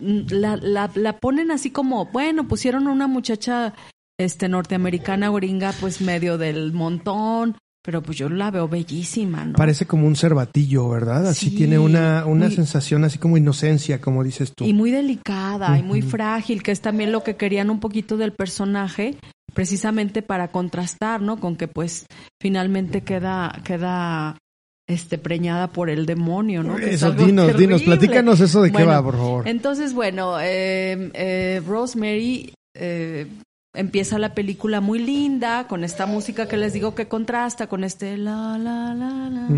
[0.00, 3.74] La, la, la ponen así como, bueno, pusieron a una muchacha
[4.18, 9.52] este norteamericana gringa pues medio del montón, pero pues yo la veo bellísima, ¿no?
[9.52, 11.26] Parece como un cervatillo, ¿verdad?
[11.28, 14.64] Así Sí, tiene una, una muy- sensación así como inocencia, como dices tú.
[14.64, 18.32] Y muy delicada y muy frágil, que es también lo que querían un poquito del
[18.32, 19.16] personaje,
[19.56, 21.40] precisamente para contrastar, ¿no?
[21.40, 22.04] Con que pues
[22.38, 24.36] finalmente queda, queda
[24.86, 26.76] este preñada por el demonio, ¿no?
[26.76, 29.48] Que es Eso, algo dinos, dinos, platícanos eso de qué va, por favor.
[29.48, 33.26] Entonces, bueno, eh, eh, Rosemary eh,
[33.74, 38.18] empieza la película muy linda, con esta música que les digo que contrasta con este
[38.18, 39.48] la, la, la, la,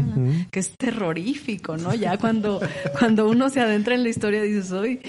[0.53, 1.93] que es terrorífico, ¿no?
[1.93, 2.61] Ya cuando,
[3.01, 5.01] cuando uno se adentra en la historia dices, uy.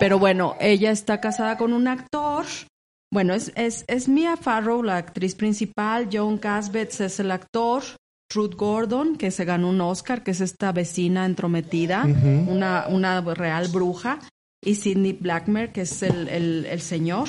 [0.00, 2.44] Pero bueno, ella está casada con un actor.
[3.12, 6.08] Bueno, es, es, es Mia Farrow, la actriz principal.
[6.12, 7.82] John Cassavetes es el actor.
[8.34, 12.04] Ruth Gordon, que se ganó un Oscar, que es esta vecina entrometida,
[12.48, 14.18] una, una real bruja.
[14.64, 17.28] Y Sidney Blackmer, que es el, el, el señor.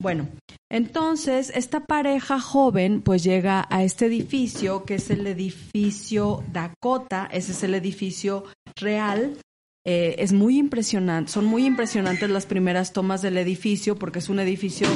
[0.00, 0.28] Bueno,
[0.70, 7.52] entonces esta pareja joven pues llega a este edificio que es el edificio Dakota, ese
[7.52, 8.44] es el edificio
[8.76, 9.38] real.
[9.84, 14.38] Eh, es muy impresionante, son muy impresionantes las primeras tomas del edificio porque es un
[14.38, 14.86] edificio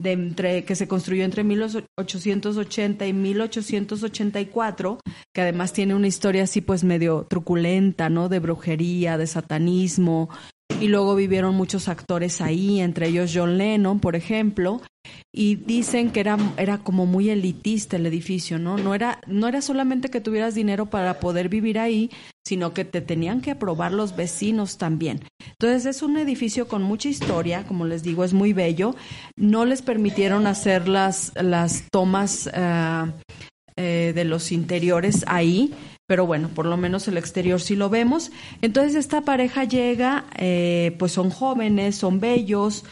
[0.00, 4.98] de entre, que se construyó entre 1880 y 1884,
[5.32, 8.28] que además tiene una historia así pues medio truculenta, ¿no?
[8.28, 10.28] De brujería, de satanismo,
[10.80, 14.80] y luego vivieron muchos actores ahí, entre ellos John Lennon, por ejemplo,
[15.34, 18.76] y dicen que era, era como muy elitista el edificio, ¿no?
[18.76, 22.10] No era, no era solamente que tuvieras dinero para poder vivir ahí,
[22.44, 25.20] sino que te tenían que aprobar los vecinos también.
[25.58, 28.94] Entonces es un edificio con mucha historia, como les digo, es muy bello.
[29.36, 33.12] No les permitieron hacer las, las tomas ah,
[33.76, 35.72] eh, de los interiores ahí,
[36.06, 38.30] pero bueno, por lo menos el exterior sí lo vemos.
[38.60, 42.84] Entonces esta pareja llega, eh, pues son jóvenes, son bellos,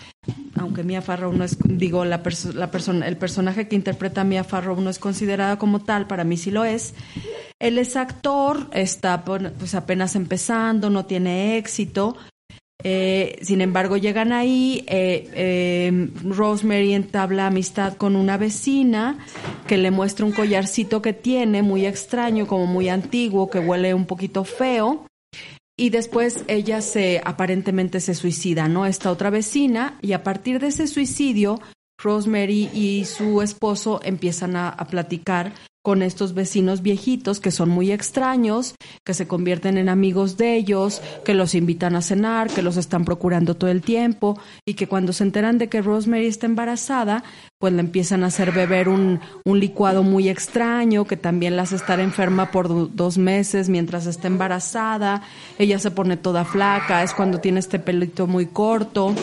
[0.57, 4.44] aunque Mia Farrow no es, digo, la, perso- la persona, el personaje que interpreta Mia
[4.44, 6.94] Farrow no es considerada como tal, para mí sí lo es.
[7.59, 12.16] Él es actor, está pues apenas empezando, no tiene éxito.
[12.83, 19.19] Eh, sin embargo, llegan ahí, eh, eh, Rosemary entabla amistad con una vecina
[19.66, 24.07] que le muestra un collarcito que tiene, muy extraño, como muy antiguo, que huele un
[24.07, 25.07] poquito feo.
[25.77, 28.85] Y después ella se aparentemente se suicida, ¿no?
[28.85, 31.61] Esta otra vecina, y a partir de ese suicidio,
[32.03, 37.90] Rosemary y su esposo empiezan a, a platicar con estos vecinos viejitos que son muy
[37.90, 42.77] extraños, que se convierten en amigos de ellos, que los invitan a cenar, que los
[42.77, 47.25] están procurando todo el tiempo y que cuando se enteran de que Rosemary está embarazada,
[47.59, 51.77] pues le empiezan a hacer beber un, un licuado muy extraño que también la hace
[51.77, 55.23] estar enferma por do- dos meses mientras está embarazada.
[55.59, 59.14] Ella se pone toda flaca, es cuando tiene este pelito muy corto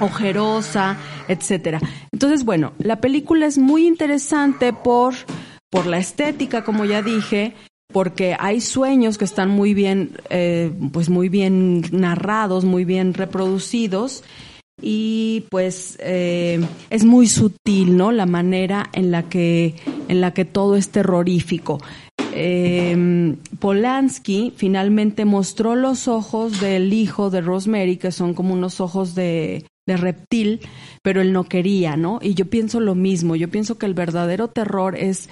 [0.00, 0.96] ojerosa,
[1.28, 1.80] etcétera.
[2.12, 5.14] Entonces, bueno, la película es muy interesante por,
[5.70, 7.54] por la estética, como ya dije,
[7.92, 14.24] porque hay sueños que están muy bien, eh, pues muy bien narrados, muy bien reproducidos.
[14.82, 18.12] Y pues eh, es muy sutil, ¿no?
[18.12, 19.74] La manera en la que,
[20.08, 21.78] en la que todo es terrorífico.
[22.32, 29.14] Eh, Polanski finalmente mostró los ojos del hijo de Rosemary, que son como unos ojos
[29.14, 30.60] de, de reptil,
[31.02, 32.20] pero él no quería, ¿no?
[32.22, 35.28] Y yo pienso lo mismo, yo pienso que el verdadero terror es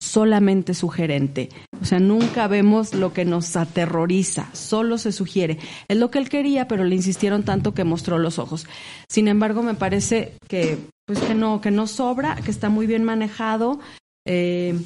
[0.00, 1.48] solamente sugerente.
[1.80, 5.58] O sea, nunca vemos lo que nos aterroriza, solo se sugiere.
[5.88, 8.66] Es lo que él quería, pero le insistieron tanto que mostró los ojos.
[9.08, 13.04] Sin embargo, me parece que pues que no que no sobra, que está muy bien
[13.04, 13.80] manejado.
[14.26, 14.78] eh,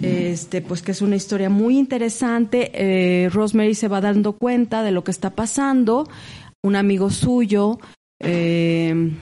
[0.00, 2.70] este, pues que es una historia muy interesante.
[2.74, 6.08] Eh, Rosemary se va dando cuenta de lo que está pasando.
[6.62, 7.78] Un amigo suyo
[8.20, 9.12] eh,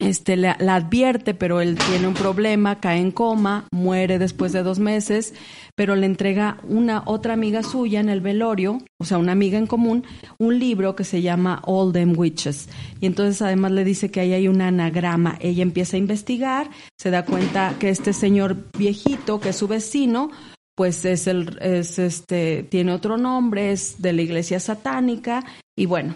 [0.00, 4.78] este, la, advierte, pero él tiene un problema, cae en coma, muere después de dos
[4.78, 5.34] meses,
[5.74, 9.66] pero le entrega una otra amiga suya en el velorio, o sea, una amiga en
[9.66, 10.04] común,
[10.38, 12.68] un libro que se llama All Them Witches.
[13.00, 15.36] Y entonces además le dice que ahí hay un anagrama.
[15.40, 20.30] Ella empieza a investigar, se da cuenta que este señor viejito, que es su vecino,
[20.76, 25.44] pues es el, es este, tiene otro nombre, es de la iglesia satánica,
[25.76, 26.14] y bueno,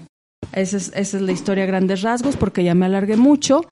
[0.52, 3.62] esa es, esa es la historia a grandes rasgos porque ya me alargué mucho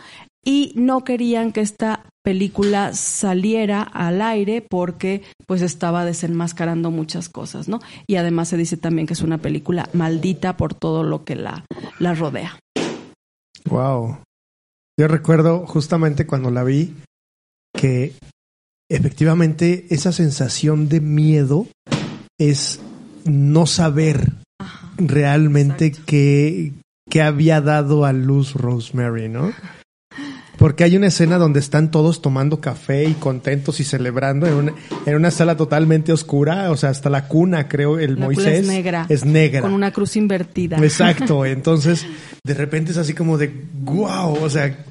[0.44, 7.68] y no querían que esta película saliera al aire porque pues estaba desenmascarando muchas cosas,
[7.68, 7.80] ¿no?
[8.06, 11.64] Y además se dice también que es una película maldita por todo lo que la,
[11.98, 12.58] la rodea.
[13.68, 14.18] Wow.
[14.98, 16.94] Yo recuerdo justamente cuando la vi
[17.74, 18.12] que
[18.90, 21.66] efectivamente esa sensación de miedo
[22.38, 22.80] es
[23.24, 24.39] no saber.
[25.00, 26.72] Realmente qué,
[27.08, 29.52] qué había dado a luz Rosemary, ¿no?
[30.60, 34.74] Porque hay una escena donde están todos tomando café y contentos y celebrando en una,
[35.06, 38.66] en una sala totalmente oscura, o sea, hasta la cuna, creo, el La Moisés es
[38.66, 39.06] negra.
[39.08, 39.62] es negra.
[39.62, 40.76] Con una cruz invertida.
[40.76, 42.06] Exacto, entonces
[42.44, 43.50] de repente es así como de
[43.84, 44.84] wow, o sea,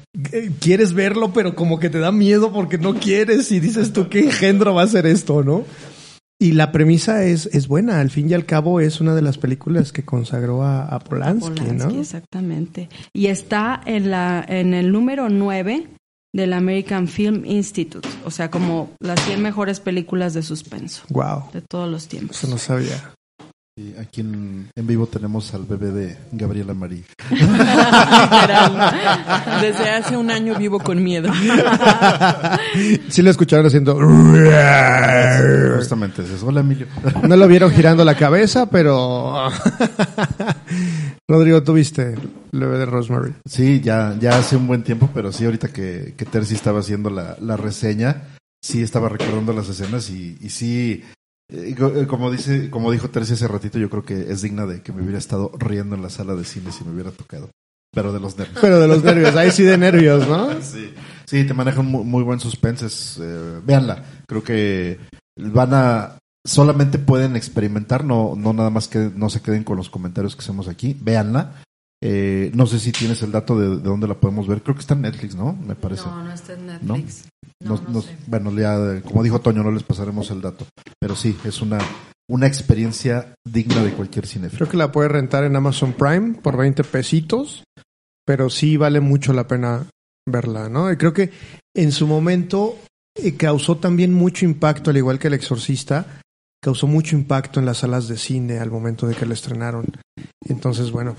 [0.58, 4.24] quieres verlo, pero como que te da miedo porque no quieres y dices tú qué
[4.24, 5.64] engendro va a ser esto, ¿no?
[6.42, 9.36] Y la premisa es, es buena, al fin y al cabo es una de las
[9.36, 12.00] películas que consagró a, a Polanski, Polanski, ¿no?
[12.00, 12.88] exactamente.
[13.12, 15.86] Y está en, la, en el número 9
[16.32, 21.60] del American Film Institute, o sea, como las 100 mejores películas de suspenso Wow, de
[21.60, 22.38] todos los tiempos.
[22.38, 23.12] eso no sabía.
[23.98, 27.02] Aquí en, en vivo tenemos al bebé de Gabriela Marí.
[27.30, 28.92] Literal.
[29.62, 31.32] Desde hace un año vivo con miedo.
[33.08, 33.94] Sí lo escucharon haciendo...
[35.76, 36.86] Justamente dices, hola Emilio.
[37.26, 39.48] No lo vieron girando la cabeza, pero...
[41.28, 42.14] Rodrigo, ¿tú viste
[42.52, 43.34] el bebé de Rosemary?
[43.46, 47.10] Sí, ya, ya hace un buen tiempo, pero sí, ahorita que, que Terzi estaba haciendo
[47.10, 48.22] la, la reseña,
[48.62, 51.02] sí estaba recordando las escenas y, y sí,
[52.06, 55.02] como dice, como dijo Terzi hace ratito, yo creo que es digna de que me
[55.02, 57.50] hubiera estado riendo en la sala de cine si me hubiera tocado.
[57.92, 58.58] Pero de los nervios.
[58.60, 60.50] Pero de los nervios, ahí sí de nervios, ¿no?
[60.62, 60.92] Sí,
[61.26, 62.86] sí, te manejan muy, muy buen suspense.
[62.86, 64.98] es, eh, véanla, creo que
[65.36, 69.90] van a solamente pueden experimentar, no, no nada más que no se queden con los
[69.90, 70.96] comentarios que hacemos aquí.
[71.00, 71.62] Véanla.
[72.02, 74.62] Eh, no sé si tienes el dato de, de dónde la podemos ver.
[74.62, 75.52] Creo que está en Netflix, ¿no?
[75.52, 76.06] Me parece.
[76.06, 77.24] No, no está en Netflix.
[77.24, 77.29] No,
[77.62, 78.16] Nos- no nos- sé.
[78.26, 80.66] bueno, ya, eh, como dijo Toño, no les pasaremos el dato.
[80.98, 81.78] Pero sí, es una,
[82.28, 84.58] una experiencia digna de cualquier cinéfilo.
[84.58, 87.64] Creo que la puedes rentar en Amazon Prime por 20 pesitos,
[88.26, 89.86] pero sí vale mucho la pena
[90.28, 90.90] verla, ¿no?
[90.92, 91.30] Y creo que
[91.74, 92.76] en su momento
[93.16, 96.20] eh, causó también mucho impacto, al igual que El Exorcista,
[96.62, 99.86] causó mucho impacto en las salas de cine al momento de que la estrenaron.
[100.48, 101.16] Entonces, bueno,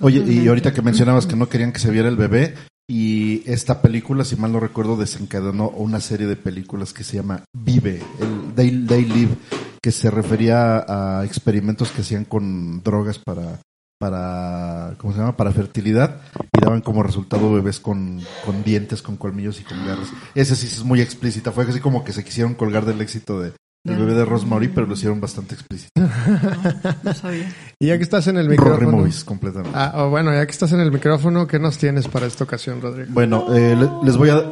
[0.00, 2.54] Oye, y ahorita que mencionabas que no querían que se viera el bebé,
[2.90, 7.44] y esta película, si mal no recuerdo, desencadenó una serie de películas que se llama
[7.52, 9.36] Vive, el They, Live,
[9.82, 13.60] que se refería a experimentos que hacían con drogas para,
[14.00, 15.36] para, ¿cómo se llama?
[15.36, 16.22] Para fertilidad,
[16.56, 20.08] y daban como resultado bebés con, con dientes, con colmillos y con garras.
[20.34, 23.52] Ese sí es muy explícita, fue así como que se quisieron colgar del éxito de,
[23.84, 25.90] del bebé de Rosemary, pero lo hicieron bastante explícito.
[27.02, 27.50] No sabía.
[27.80, 28.98] y ya que estás en el Rory micrófono...
[28.98, 29.76] Movies, completamente.
[29.78, 32.80] Ah, oh, bueno, ya que estás en el micrófono, ¿qué nos tienes para esta ocasión,
[32.80, 33.08] Rodrigo?
[33.12, 34.44] Bueno, eh, le- les voy a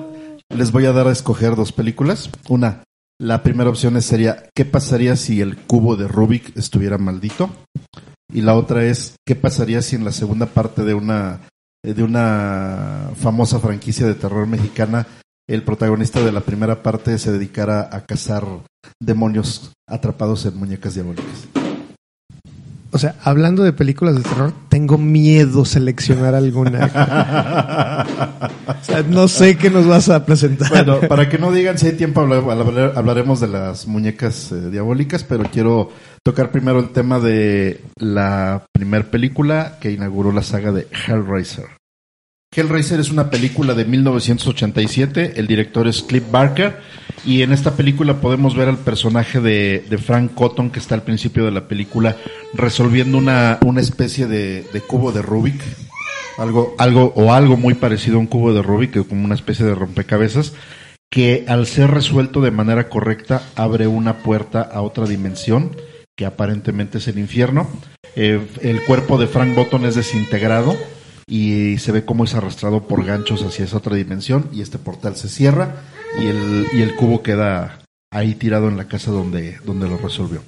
[0.48, 2.30] les voy a dar a escoger dos películas.
[2.48, 2.84] Una,
[3.20, 7.50] la primera opción es- sería ¿qué pasaría si el cubo de Rubik estuviera maldito?
[8.32, 11.40] Y la otra es ¿qué pasaría si en la segunda parte de una
[11.84, 15.06] eh, de una famosa franquicia de terror mexicana
[15.48, 18.44] el protagonista de la primera parte se dedicara a cazar
[19.00, 21.46] demonios atrapados en muñecas diabólicas?
[22.92, 26.86] O sea, hablando de películas de terror, tengo miedo seleccionar alguna.
[28.66, 30.68] o sea, no sé qué nos vas a presentar.
[30.70, 34.70] Bueno, para que no digan si hay tiempo, habla- habla- hablaremos de las muñecas eh,
[34.70, 35.90] diabólicas, pero quiero
[36.24, 41.66] tocar primero el tema de la primer película que inauguró la saga de Hellraiser.
[42.56, 46.78] Hellraiser es una película de 1987, el director es Cliff Barker,
[47.22, 51.44] y en esta película podemos ver al personaje de, Frank Cotton, que está al principio
[51.44, 52.16] de la película,
[52.54, 55.62] resolviendo una, una especie de, de cubo de Rubik,
[56.38, 59.74] algo, algo, o algo muy parecido a un cubo de Rubik, como una especie de
[59.74, 60.54] rompecabezas,
[61.10, 65.76] que al ser resuelto de manera correcta abre una puerta a otra dimensión,
[66.16, 67.68] que aparentemente es el infierno.
[68.14, 70.74] Eh, el cuerpo de Frank Botton es desintegrado
[71.28, 75.16] y se ve cómo es arrastrado por ganchos hacia esa otra dimensión y este portal
[75.16, 75.82] se cierra
[76.20, 77.80] y el, y el cubo queda
[78.12, 80.42] ahí tirado en la casa donde, donde lo resolvió.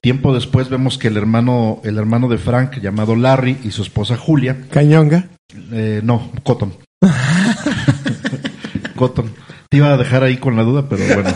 [0.00, 4.16] Tiempo después vemos que el hermano, el hermano de Frank, llamado Larry, y su esposa
[4.16, 5.28] Julia, Cañonga.
[5.72, 6.72] eh, no, Cotton.
[8.94, 9.32] Cotton.
[9.68, 11.30] Te iba a dejar ahí con la duda, pero bueno.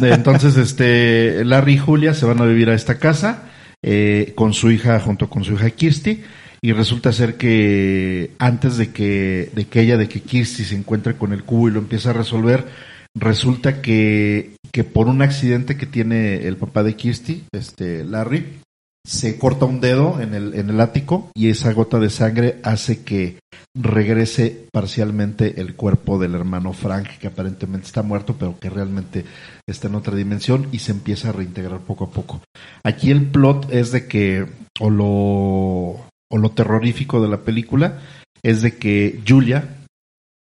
[0.14, 3.42] Entonces, este, Larry y Julia se van a vivir a esta casa
[3.82, 6.22] eh, con su hija, junto con su hija Kirsty.
[6.66, 11.16] Y resulta ser que antes de que, de que ella, de que Kirsty se encuentre
[11.16, 12.66] con el cubo y lo empiece a resolver,
[13.14, 18.58] resulta que, que por un accidente que tiene el papá de Kirsty, este, Larry,
[19.06, 23.04] se corta un dedo en el, en el ático y esa gota de sangre hace
[23.04, 23.38] que
[23.76, 29.24] regrese parcialmente el cuerpo del hermano Frank, que aparentemente está muerto, pero que realmente
[29.68, 32.40] está en otra dimensión y se empieza a reintegrar poco a poco.
[32.82, 34.46] Aquí el plot es de que,
[34.80, 38.00] o lo, o lo terrorífico de la película,
[38.42, 39.84] es de que Julia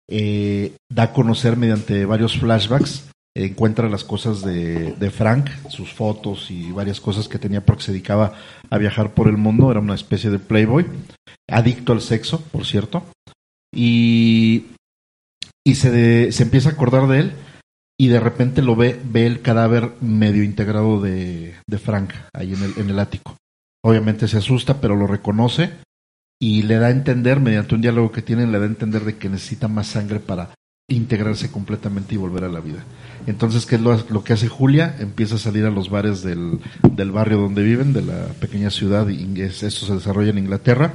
[0.09, 6.71] eh, da a conocer mediante varios flashbacks encuentra las cosas de, Frank, sus fotos y
[6.71, 8.35] varias cosas que tenía porque se dedicaba
[8.69, 10.87] a viajar por el mundo, era una especie de playboy,
[11.49, 13.05] adicto al sexo, por cierto,
[13.75, 14.67] y,
[15.67, 17.33] y se, de, se empieza a acordar de él
[17.99, 22.63] y de repente lo ve, ve el cadáver medio integrado de, de Frank ahí en
[22.63, 23.37] el, en el ático.
[23.85, 25.71] Obviamente se asusta, pero lo reconoce
[26.41, 29.17] y le da a entender, mediante un diálogo que tienen, le da a entender de
[29.17, 30.55] que necesita más sangre para
[30.89, 32.85] integrarse completamente y volver a la vida.
[33.27, 34.97] Entonces, ¿qué es lo, lo que hace Julia?
[34.99, 36.59] Empieza a salir a los bares del,
[36.93, 40.95] del barrio donde viven, de la pequeña ciudad, y es- esto se desarrolla en Inglaterra,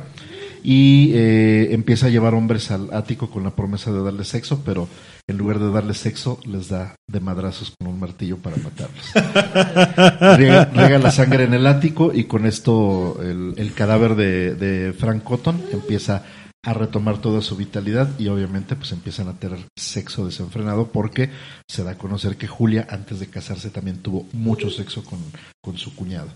[0.63, 4.87] y eh, empieza a llevar hombres al ático con la promesa de darles sexo, pero
[5.29, 9.05] en lugar de darles sexo, les da de madrazos con un martillo para matarlos.
[10.37, 14.93] riega, riega la sangre en el ático y con esto el, el cadáver de, de
[14.93, 16.23] Frank Cotton empieza
[16.65, 21.29] a retomar toda su vitalidad y obviamente pues empiezan a tener sexo desenfrenado porque
[21.69, 25.19] se da a conocer que Julia antes de casarse también tuvo mucho sexo con,
[25.61, 26.29] con su cuñado.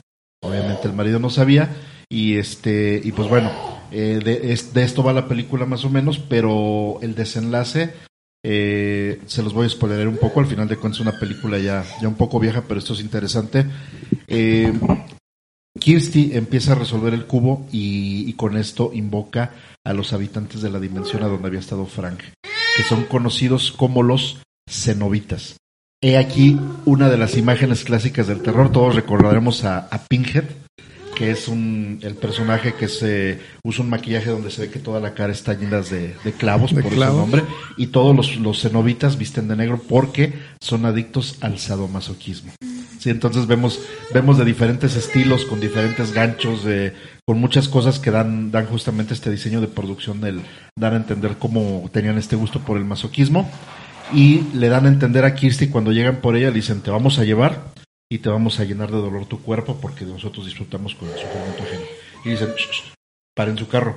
[0.44, 1.70] Obviamente el marido no sabía
[2.10, 3.52] y este y pues bueno
[3.92, 7.94] eh, de, es- de esto va la película más o menos, pero el desenlace
[8.44, 10.40] eh, se los voy a spoiler un poco.
[10.40, 13.66] Al final de cuentas, una película ya, ya un poco vieja, pero esto es interesante.
[14.28, 14.74] Eh,
[15.80, 19.52] Kirsty empieza a resolver el cubo y, y con esto invoca
[19.84, 22.20] a los habitantes de la dimensión a donde había estado Frank,
[22.76, 25.58] que son conocidos como los cenobitas.
[26.04, 28.72] He aquí una de las imágenes clásicas del terror.
[28.72, 30.46] Todos recordaremos a, a Pinhead,
[31.22, 35.00] que es un, el personaje que se usa un maquillaje donde se ve que toda
[35.00, 37.14] la cara está llena de, de clavos, De por clavos.
[37.14, 37.44] su nombre,
[37.78, 42.54] y todos los, los cenobitas visten de negro porque son adictos al sadomasoquismo.
[42.98, 43.80] Sí, entonces vemos,
[44.12, 46.94] vemos de diferentes estilos, con diferentes ganchos, de,
[47.24, 50.42] con muchas cosas que dan, dan justamente este diseño de producción del
[50.76, 53.48] dar a entender cómo tenían este gusto por el masoquismo.
[54.12, 57.20] Y le dan a entender a Kirsty cuando llegan por ella, le dicen, te vamos
[57.20, 57.62] a llevar
[58.12, 61.64] y te vamos a llenar de dolor tu cuerpo porque nosotros disfrutamos con el sufrimiento
[61.64, 61.84] ajeno.
[62.26, 62.94] Y dicen, "Shh, shh,
[63.34, 63.96] paren su carro.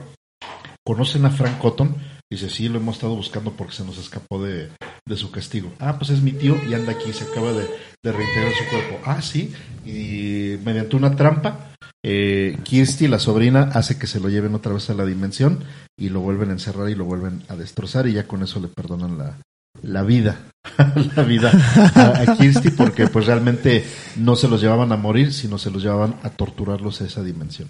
[0.87, 1.97] ¿Conocen a Frank Cotton?
[2.31, 4.71] Dice, sí, lo hemos estado buscando porque se nos escapó de,
[5.05, 5.73] de su castigo.
[5.81, 7.69] Ah, pues es mi tío y anda aquí, se acaba de,
[8.05, 9.01] de reintegrar su cuerpo.
[9.05, 9.53] Ah, sí,
[9.85, 11.73] y mediante una trampa,
[12.05, 15.65] eh, Kirsty, la sobrina, hace que se lo lleven otra vez a la dimensión
[15.99, 18.69] y lo vuelven a encerrar y lo vuelven a destrozar y ya con eso le
[18.69, 19.39] perdonan la,
[19.85, 20.51] la vida,
[21.17, 21.51] la vida
[21.95, 23.85] a, Kirsty porque pues realmente
[24.17, 27.69] no se los llevaban a morir, sino se los llevaban a torturarlos a esa dimensión.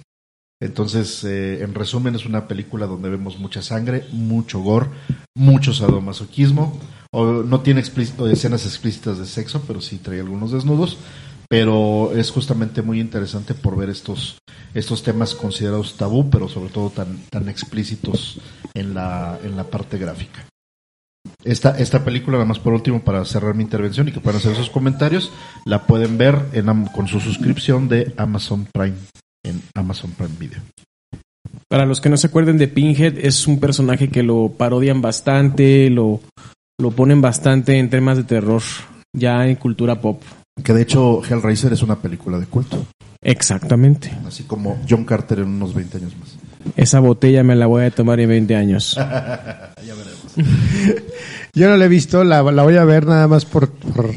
[0.61, 4.89] Entonces, eh, en resumen, es una película donde vemos mucha sangre, mucho gore,
[5.35, 6.81] mucho sadomasoquismo.
[7.11, 10.97] O, no tiene escenas explícitas de sexo, pero sí trae algunos desnudos.
[11.49, 14.39] Pero es justamente muy interesante por ver estos,
[14.73, 18.41] estos temas considerados tabú, pero sobre todo tan, tan explícitos
[18.73, 20.47] en la, en la parte gráfica.
[21.45, 24.57] Esta, esta película, nada más por último, para cerrar mi intervención y que puedan hacer
[24.57, 25.31] sus comentarios,
[25.67, 28.97] la pueden ver en, con su suscripción de Amazon Prime,
[29.45, 30.61] en Amazon Prime Video.
[31.69, 35.91] Para los que no se acuerden de Pinhead, es un personaje que lo parodian bastante,
[35.91, 36.21] lo,
[36.81, 38.63] lo ponen bastante en temas de terror,
[39.13, 40.23] ya en cultura pop.
[40.63, 42.87] Que de hecho Hellraiser es una película de culto,
[43.21, 44.11] Exactamente.
[44.27, 46.37] así como John Carter en unos 20 años más.
[46.77, 48.99] Esa botella me la voy a tomar en 20 años.
[51.55, 54.11] Yo no la he visto, la, la voy a ver nada más por, por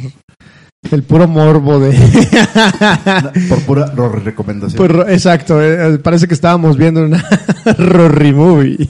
[0.92, 1.92] el puro morbo de...
[3.50, 3.92] Por pura
[4.24, 4.78] recomendación.
[4.78, 7.24] por- exacto, eh, parece que estábamos viendo una
[7.78, 8.90] Rory movie.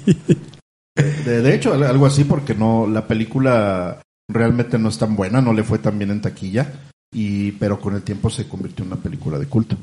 [1.25, 4.01] De, de hecho, al- algo así, porque no la película
[4.31, 6.71] realmente no es tan buena, no le fue tan bien en taquilla,
[7.13, 9.77] y pero con el tiempo se convirtió en una película de culto,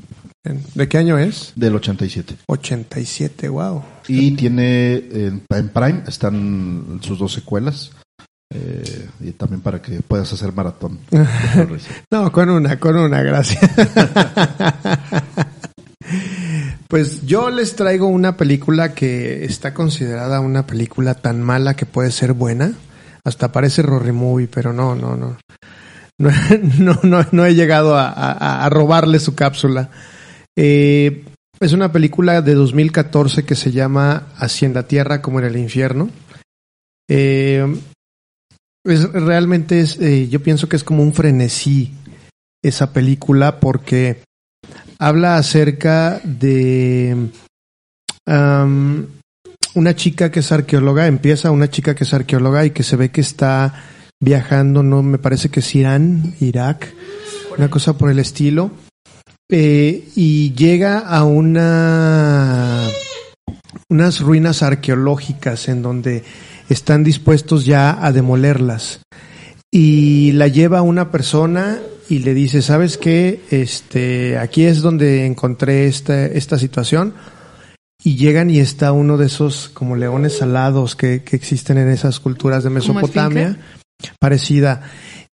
[0.75, 1.53] ¿De qué año es?
[1.55, 2.35] del 87.
[2.47, 3.83] 87, wow.
[4.07, 7.91] Y tiene en, en Prime están sus dos secuelas.
[8.53, 10.99] eh, y también para que puedas hacer maratón.
[12.11, 13.59] No, con una, con una, gracias.
[16.87, 22.11] Pues yo les traigo una película que está considerada una película tan mala que puede
[22.11, 22.73] ser buena.
[23.23, 25.37] Hasta parece Rory Movie, pero no, no, no.
[26.19, 26.29] No,
[26.79, 29.89] no, no, no he llegado a, a- a robarle su cápsula.
[30.55, 31.23] Eh,
[31.59, 35.57] es una película de 2014 que se llama Así en la Tierra como en el
[35.57, 36.09] infierno.
[37.09, 37.65] Eh,
[38.83, 41.91] es, realmente es, eh, yo pienso que es como un frenesí
[42.61, 44.21] esa película porque
[44.99, 47.29] habla acerca de
[48.25, 49.07] am,
[49.75, 53.11] una chica que es arqueóloga, empieza una chica que es arqueóloga y que se ve
[53.11, 53.83] que está
[54.19, 56.93] viajando, no me parece que es Irán, Irak,
[57.57, 58.71] una cosa por el estilo,
[59.49, 62.87] eh, y llega a una
[63.89, 66.23] unas ruinas arqueológicas en donde
[66.69, 69.01] están dispuestos ya a demolerlas
[69.71, 73.41] y la lleva una persona y le dice, ¿sabes qué?
[73.51, 77.13] Este, aquí es donde encontré esta, esta situación.
[78.01, 82.21] Y llegan y está uno de esos como leones alados que, que existen en esas
[82.21, 83.57] culturas de Mesopotamia,
[84.17, 84.83] parecida.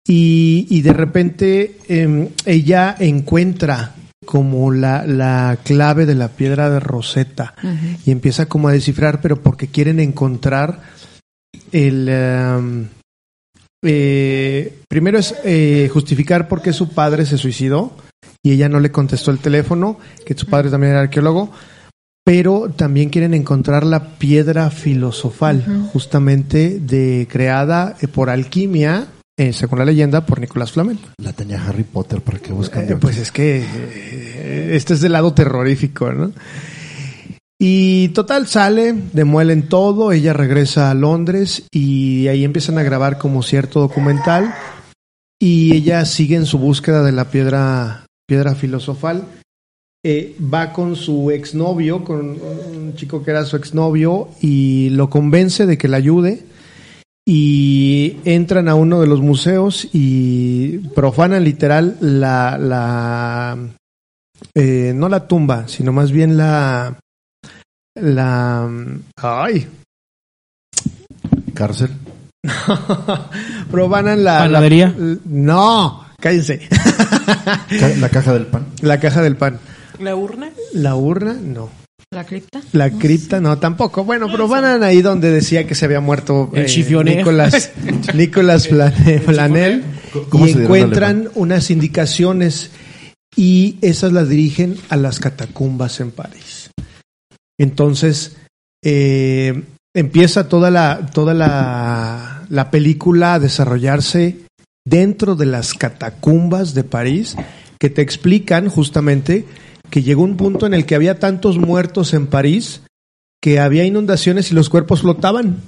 [0.07, 3.95] Y, y de repente em, ella encuentra
[4.25, 7.55] como la, la clave de la piedra de Rosetta.
[8.05, 10.81] Y empieza como a descifrar, pero porque quieren encontrar
[11.73, 12.89] el, em,
[13.83, 17.93] eh, primero es eh, justificar por qué su padre se suicidó
[18.43, 21.51] y ella no le contestó el teléfono, que su padre también era arqueólogo,
[22.25, 29.79] pero también quieren encontrar la piedra filosofal, justamente de creada eh, por alquimia, eh, según
[29.79, 30.99] la leyenda, por Nicolás Flamel.
[31.19, 32.91] La tenía Harry Potter, ¿para qué buscan?
[32.91, 36.33] Eh, pues es que eh, este es del lado terrorífico, ¿no?
[37.63, 43.43] Y total, sale, demuelen todo, ella regresa a Londres y ahí empiezan a grabar como
[43.43, 44.55] cierto documental
[45.39, 49.25] y ella sigue en su búsqueda de la piedra, piedra filosofal.
[50.03, 55.67] Eh, va con su exnovio, con un chico que era su exnovio y lo convence
[55.67, 56.43] de que la ayude
[57.33, 63.57] y entran a uno de los museos y profanan literal la, la
[64.57, 66.99] eh, no la tumba, sino más bien la
[67.95, 68.69] la
[69.17, 69.69] ay
[71.55, 71.91] Cárcel.
[73.71, 74.93] profanan la, la- ¿Panadería?
[75.27, 76.69] no cállense
[78.01, 78.67] La caja del pan.
[78.83, 79.61] la caja del pan
[80.01, 80.51] ¿La urna?
[80.73, 81.69] la urna no
[82.13, 82.61] ¿La cripta?
[82.73, 84.03] La cripta, no, tampoco.
[84.05, 87.05] Bueno, pero van ahí donde decía que se había muerto El eh.
[87.05, 87.71] Nicolás,
[88.15, 89.85] Nicolás Flane- Flanel
[90.29, 92.73] ¿Cómo y encuentran unas indicaciones
[93.37, 96.71] y esas las dirigen a las catacumbas en París.
[97.61, 98.37] Entonces,
[98.85, 99.63] eh,
[99.95, 104.39] empieza toda la, toda la, la película a desarrollarse
[104.85, 107.37] dentro de las catacumbas de París
[107.79, 109.45] que te explican justamente
[109.91, 112.83] que llegó un punto en el que había tantos muertos en París
[113.43, 115.63] que había inundaciones y los cuerpos flotaban.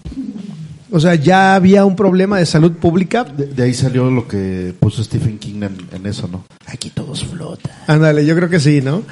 [0.91, 3.25] O sea, ya había un problema de salud pública.
[3.25, 6.45] De, de ahí salió lo que puso Stephen King en, en eso, ¿no?
[6.67, 7.73] Aquí todos flotan.
[7.87, 9.03] Ándale, yo creo que sí, ¿no?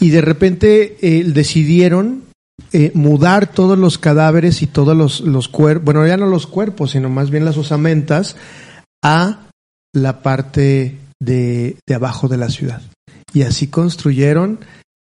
[0.00, 2.24] Y de repente eh, decidieron
[2.72, 6.92] eh, mudar todos los cadáveres y todos los, los cuerpos, bueno, ya no los cuerpos,
[6.92, 8.36] sino más bien las osamentas,
[9.04, 9.46] a
[9.92, 12.82] la parte de, de abajo de la ciudad.
[13.32, 14.60] Y así construyeron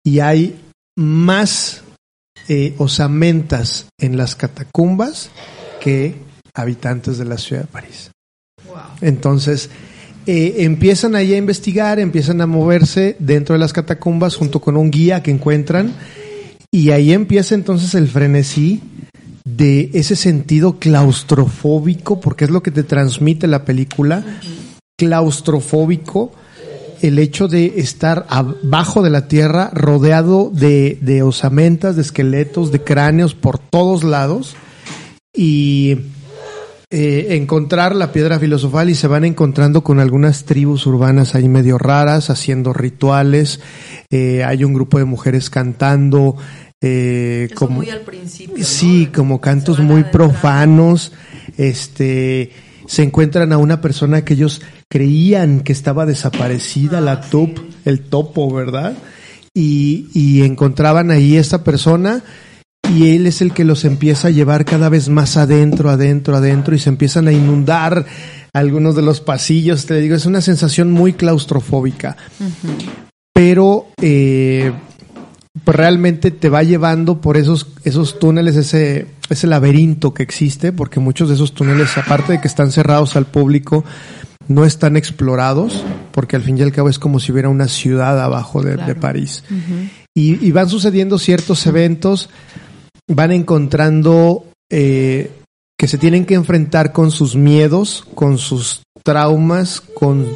[0.04, 0.60] y hay
[0.96, 1.82] más
[2.48, 5.30] eh, osamentas en las catacumbas
[5.80, 6.14] que
[6.54, 8.10] habitantes de la ciudad de París.
[9.00, 9.70] Entonces,
[10.26, 14.90] eh, empiezan ahí a investigar, empiezan a moverse dentro de las catacumbas junto con un
[14.90, 15.92] guía que encuentran
[16.70, 18.82] y ahí empieza entonces el frenesí
[19.44, 24.24] de ese sentido claustrofóbico, porque es lo que te transmite la película,
[24.98, 26.32] claustrofóbico,
[27.06, 32.82] el hecho de estar abajo de la tierra, rodeado de, de osamentas, de esqueletos, de
[32.82, 34.56] cráneos por todos lados,
[35.34, 35.98] y
[36.90, 41.76] eh, encontrar la piedra filosofal y se van encontrando con algunas tribus urbanas ahí medio
[41.76, 43.60] raras, haciendo rituales,
[44.10, 46.36] eh, hay un grupo de mujeres cantando,
[46.80, 47.76] eh, Eso como...
[47.76, 48.56] muy al principio.
[48.56, 48.64] ¿no?
[48.64, 51.12] Sí, como cantos muy profanos.
[51.58, 52.50] Este,
[52.86, 54.60] se encuentran a una persona que ellos
[54.90, 57.30] creían que estaba desaparecida, Ah, la sí.
[57.30, 58.94] tup, el topo, ¿verdad?
[59.54, 62.22] Y, y encontraban ahí esta persona
[62.92, 66.74] y él es el que los empieza a llevar cada vez más adentro, adentro, adentro
[66.74, 68.04] y se empiezan a inundar
[68.52, 69.86] algunos de los pasillos.
[69.86, 72.16] Te digo, es una sensación muy claustrofóbica.
[73.32, 74.72] Pero eh,
[75.64, 81.28] realmente te va llevando por esos, esos túneles, ese, ese laberinto que existe, porque muchos
[81.28, 83.84] de esos túneles, aparte de que están cerrados al público,
[84.48, 88.20] no están explorados, porque al fin y al cabo es como si hubiera una ciudad
[88.20, 89.44] abajo de, de París.
[90.14, 92.28] y, y van sucediendo ciertos eventos,
[93.08, 95.30] van encontrando eh,
[95.78, 100.26] que se tienen que enfrentar con sus miedos, con sus traumas, con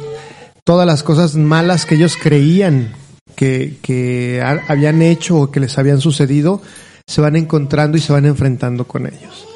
[0.63, 2.93] todas las cosas malas que ellos creían
[3.39, 6.61] que, que ha- habían hecho o que les habían sucedido,
[7.07, 9.47] se van encontrando y se van enfrentando con ellos.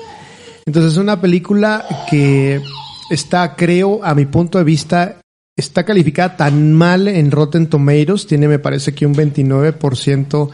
[0.66, 2.62] Entonces es una película que
[3.10, 5.18] está, creo, a mi punto de vista,
[5.58, 10.50] está calificada tan mal en Rotten Tomatoes, tiene me parece que un 29%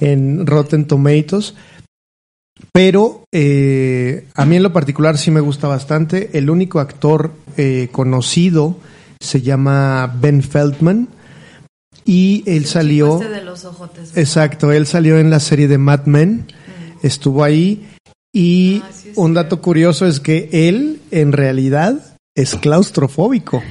[0.00, 1.54] en Rotten Tomatoes,
[2.72, 6.30] pero eh, a mí en lo particular sí me gusta bastante.
[6.38, 8.76] El único actor eh, conocido
[9.18, 11.08] se llama Ben Feldman
[12.04, 13.18] y él salió...
[13.18, 14.16] De los ojotes.
[14.16, 16.46] Exacto, él salió en la serie de Mad Men,
[17.02, 17.88] estuvo ahí
[18.32, 23.62] y Ah, sí un dato curioso es que él en realidad es claustrofóbico.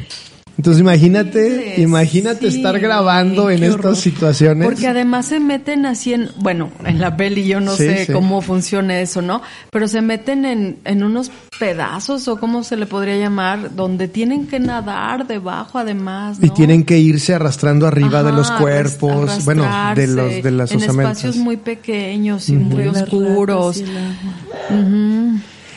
[0.60, 4.68] Entonces imagínate, imagínate sí, estar grabando en estas situaciones.
[4.68, 8.12] Porque además se meten así en, bueno, en la peli yo no Sí, sé sí.
[8.12, 9.42] cómo funciona eso, ¿no?
[9.72, 14.48] Pero se meten en, en unos pedazos o cómo se le podría llamar, donde tienen
[14.48, 16.48] que nadar debajo además, ¿no?
[16.48, 20.80] Y tienen que irse arrastrando arriba de los cuerpos, bueno, de los de las En
[20.80, 21.20] osamentas.
[21.20, 23.82] espacios muy pequeños y muy oscuros.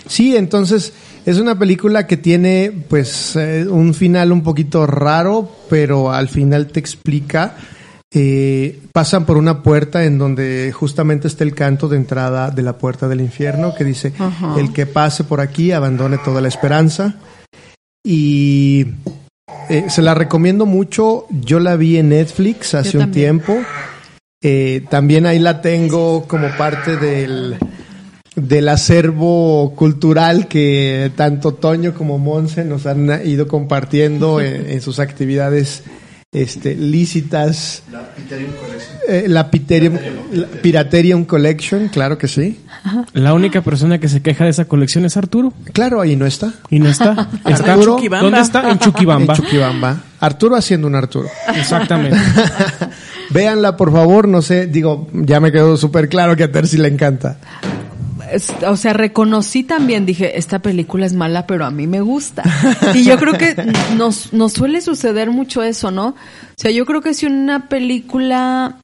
[0.08, 0.92] Sí, entonces
[1.24, 6.66] Es una película que tiene, pues, eh, un final un poquito raro, pero al final
[6.66, 7.56] te explica.
[8.14, 12.76] eh, pasan por una puerta en donde justamente está el canto de entrada de la
[12.76, 14.12] puerta del infierno que dice.
[14.58, 17.14] El que pase por aquí abandone toda la esperanza.
[18.04, 18.86] Y
[19.70, 21.24] eh, se la recomiendo mucho.
[21.30, 23.56] Yo la vi en Netflix hace un tiempo.
[24.42, 27.56] Eh, también ahí la tengo como parte del,
[28.36, 34.98] del acervo cultural que tanto Toño como Monse nos han ido compartiendo en, en sus
[34.98, 35.82] actividades
[36.32, 37.82] este, lícitas.
[39.06, 39.98] Eh, la Piterium,
[40.32, 42.58] la Piraterium Collection, claro que sí.
[43.12, 45.52] La única persona que se queja de esa colección es Arturo.
[45.74, 46.54] Claro, ahí no está.
[46.70, 47.28] Y no está.
[47.46, 47.98] Está Arturo.
[48.20, 48.70] ¿Dónde está?
[48.70, 49.34] En Chuquibamba.
[49.34, 50.00] En Chuquibamba.
[50.20, 51.28] Arturo haciendo un Arturo.
[51.54, 52.16] Exactamente.
[53.30, 56.88] Véanla, por favor, no sé, digo, ya me quedó súper claro que a Tercy le
[56.88, 57.38] encanta.
[58.32, 62.42] Es- o sea, reconocí también, dije, esta película es mala, pero a mí me gusta.
[62.94, 63.54] Y yo creo que
[63.96, 66.08] nos, nos suele suceder mucho eso, ¿no?
[66.08, 66.14] O
[66.56, 68.78] sea, yo creo que si una película...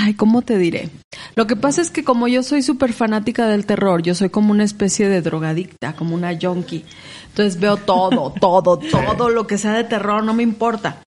[0.00, 0.88] Ay, ¿cómo te diré?
[1.34, 4.52] Lo que pasa es que como yo soy súper fanática del terror, yo soy como
[4.52, 6.84] una especie de drogadicta, como una junkie.
[7.28, 11.02] Entonces veo todo, todo, todo lo que sea de terror, no me importa.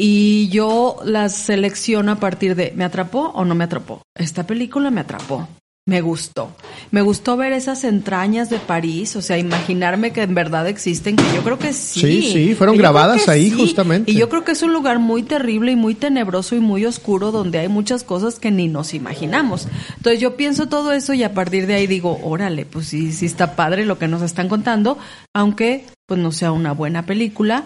[0.00, 4.02] Y yo las selecciono a partir de, ¿me atrapó o no me atrapó?
[4.16, 5.48] Esta película me atrapó.
[5.88, 6.52] Me gustó.
[6.90, 11.24] Me gustó ver esas entrañas de París, o sea, imaginarme que en verdad existen, que
[11.34, 12.00] yo creo que sí.
[12.00, 13.56] Sí, sí, fueron grabadas ahí, sí.
[13.56, 14.10] justamente.
[14.10, 17.32] Y yo creo que es un lugar muy terrible y muy tenebroso y muy oscuro
[17.32, 19.66] donde hay muchas cosas que ni nos imaginamos.
[19.96, 23.24] Entonces yo pienso todo eso y a partir de ahí digo, órale, pues sí, sí
[23.24, 24.98] está padre lo que nos están contando,
[25.32, 27.64] aunque pues no sea una buena película.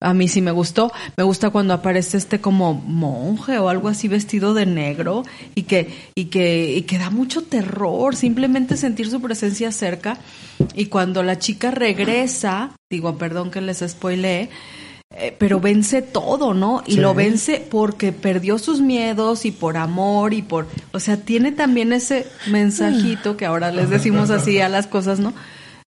[0.00, 0.92] A mí sí me gustó.
[1.16, 5.22] Me gusta cuando aparece este como monje o algo así vestido de negro
[5.54, 10.18] y que, y que, y que da mucho terror simplemente sentir su presencia cerca.
[10.74, 14.50] Y cuando la chica regresa, digo, perdón que les spoileé,
[15.16, 16.82] eh, pero vence todo, ¿no?
[16.86, 17.00] Y Sí.
[17.00, 21.94] lo vence porque perdió sus miedos y por amor y por, o sea, tiene también
[21.94, 25.32] ese mensajito que ahora les decimos así a las cosas, ¿no?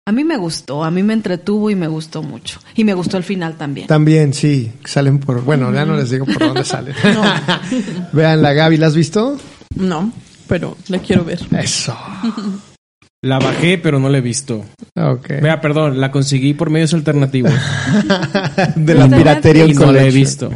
[0.06, 2.60] A mí me gustó, a mí me entretuvo y me gustó mucho.
[2.76, 3.88] Y me gustó el final también.
[3.88, 5.42] También, sí, salen por.
[5.46, 6.94] Bueno, ya no les digo por dónde salen.
[8.12, 9.38] Vean la Gaby, ¿la has visto?
[9.76, 10.12] No,
[10.50, 11.40] pero la quiero ver.
[11.58, 11.98] Eso.
[13.26, 14.66] La bajé, pero no la he visto.
[14.98, 15.30] Ok.
[15.42, 17.54] Vea, perdón, la conseguí por medios alternativos.
[18.76, 20.52] De la piratería y no la he visto.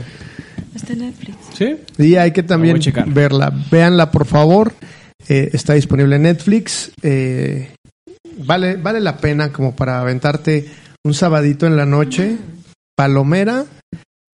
[0.75, 1.37] Está en Netflix.
[1.57, 1.77] ¿Sí?
[1.97, 2.77] Y hay que también
[3.07, 3.53] verla.
[3.71, 4.73] Véanla, por favor.
[5.29, 6.91] Eh, está disponible en Netflix.
[7.01, 7.71] Eh,
[8.37, 10.69] vale, vale la pena como para aventarte
[11.03, 12.37] un sabadito en la noche,
[12.95, 13.65] palomera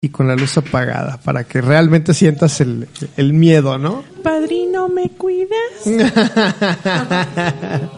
[0.02, 4.04] y con la luz apagada, para que realmente sientas el, el miedo, ¿no?
[4.22, 5.86] Padrino, ¿me cuidas?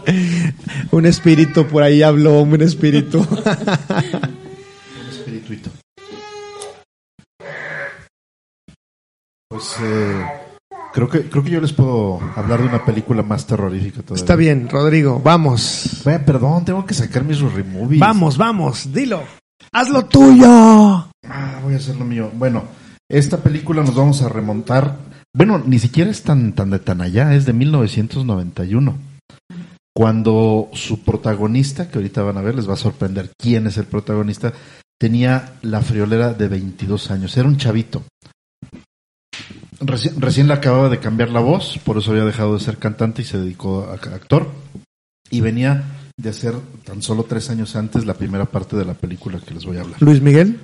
[0.92, 3.20] un espíritu por ahí habló, un espíritu.
[5.10, 5.72] espirituito.
[9.48, 10.45] Pues eh,
[10.96, 14.22] creo que creo que yo les puedo hablar de una película más terrorífica todavía.
[14.22, 16.02] Está bien, Rodrigo, vamos.
[16.06, 18.00] Perdón, tengo que sacar mis removies.
[18.00, 19.22] Vamos, vamos, dilo.
[19.74, 20.48] Haz lo tuyo.
[20.48, 22.32] Ah, voy a hacer lo mío.
[22.34, 22.64] Bueno,
[23.10, 24.96] esta película nos vamos a remontar.
[25.36, 28.98] Bueno, ni siquiera es tan tan de tan allá, es de 1991.
[29.94, 33.86] Cuando su protagonista, que ahorita van a ver, les va a sorprender quién es el
[33.86, 34.54] protagonista,
[34.98, 37.36] tenía la friolera de 22 años.
[37.36, 38.02] Era un chavito.
[39.86, 43.22] Reci- recién le acababa de cambiar la voz, por eso había dejado de ser cantante
[43.22, 44.50] y se dedicó a a actor.
[45.30, 45.84] Y venía
[46.18, 46.54] de hacer
[46.86, 49.82] tan solo tres años antes la primera parte de la película que les voy a
[49.82, 50.02] hablar.
[50.02, 50.60] Luis Miguel,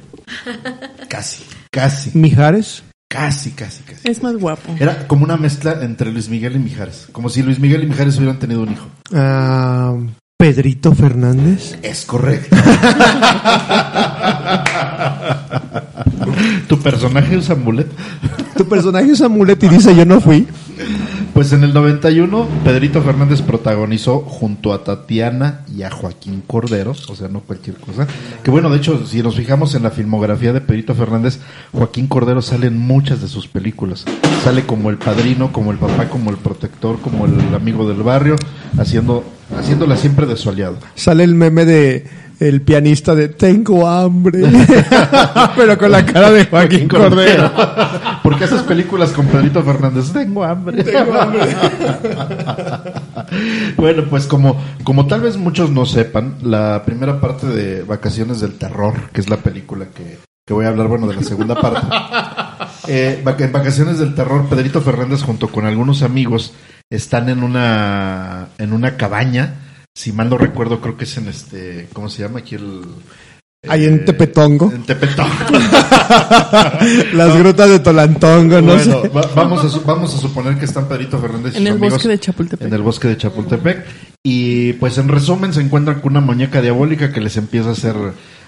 [1.10, 2.84] Casi, casi, Mijares.
[3.10, 4.08] casi, casi, casi.
[4.10, 4.74] Es más guapo.
[4.80, 7.08] Era como una mezcla entre Luis Miguel y Mijares.
[7.12, 8.88] Como si Luis Miguel y Mijares hubieran tenido un hijo.
[9.14, 9.98] Ah,
[10.42, 11.78] Pedrito Fernández.
[11.84, 12.56] Es correcto.
[16.68, 17.86] ¿Tu personaje usa mulet?
[18.58, 20.48] Tu personaje es amulet y dice yo no fui.
[21.34, 27.16] Pues en el 91, Pedrito Fernández protagonizó junto a Tatiana y a Joaquín Cordero, o
[27.16, 28.06] sea, no cualquier cosa.
[28.44, 31.40] Que bueno, de hecho, si nos fijamos en la filmografía de Pedrito Fernández,
[31.72, 34.04] Joaquín Cordero sale en muchas de sus películas.
[34.44, 38.36] Sale como el padrino, como el papá, como el protector, como el amigo del barrio,
[38.78, 39.24] haciendo,
[39.58, 40.80] haciéndola siempre de su aliado.
[40.96, 42.08] Sale el meme de
[42.42, 44.42] el pianista de Tengo hambre.
[45.56, 47.52] Pero con la cara de Joaquín Cordero.
[48.24, 50.12] ¿Por qué haces películas con Pedrito Fernández?
[50.14, 50.84] Tengo hambre.
[53.78, 58.58] bueno, pues como, como tal vez muchos no sepan, la primera parte de Vacaciones del
[58.58, 61.88] Terror, que es la película que, que voy a hablar, bueno, de la segunda parte.
[62.88, 66.54] Eh, en Vacaciones del Terror, Pedrito Fernández junto con algunos amigos
[66.90, 69.61] están en una, en una cabaña
[69.96, 72.82] si mal no recuerdo, creo que es en este, ¿cómo se llama aquí el?
[73.68, 74.72] Ahí en eh, Tepetongo.
[74.74, 75.30] En Tepetongo.
[77.14, 79.08] Las grutas de Tolantongo, no bueno, sé.
[79.10, 81.74] va- vamos, a, su- vamos a suponer que están Pedrito Fernández y En sus el
[81.78, 82.68] amigos bosque de Chapultepec.
[82.68, 83.86] en el bosque de Chapultepec.
[84.24, 87.96] Y pues en resumen se encuentran con una muñeca diabólica que les empieza a hacer,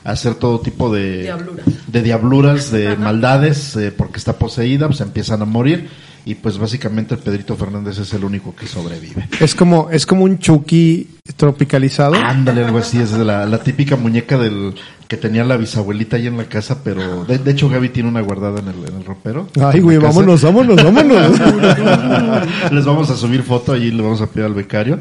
[0.04, 1.66] a hacer todo tipo de Diabluras.
[1.88, 5.90] de, diabluras, de maldades, eh, porque está poseída, pues empiezan a morir.
[6.26, 9.28] Y pues básicamente el Pedrito Fernández es el único que sobrevive.
[9.42, 12.16] Es como, es como un Chucky tropicalizado.
[12.16, 14.74] Ándale, algo así, es la, la típica muñeca del
[15.08, 18.22] que tenía la bisabuelita ahí en la casa, pero de, de hecho Gaby tiene una
[18.22, 19.48] guardada en el, en el ropero.
[19.62, 21.40] Ay, güey, vámonos, vámonos, vámonos.
[22.72, 25.00] Les vamos a subir foto, allí le vamos a pedir al becario.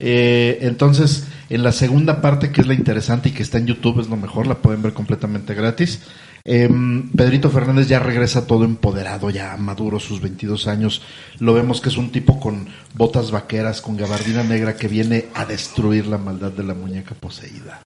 [0.00, 4.00] Eh, entonces, en la segunda parte, que es la interesante y que está en YouTube,
[4.00, 6.02] es lo mejor, la pueden ver completamente gratis.
[6.46, 11.00] Em, Pedrito Fernández ya regresa todo empoderado, ya maduro, sus 22 años.
[11.38, 15.46] Lo vemos que es un tipo con botas vaqueras, con gabardina negra, que viene a
[15.46, 17.80] destruir la maldad de la muñeca poseída.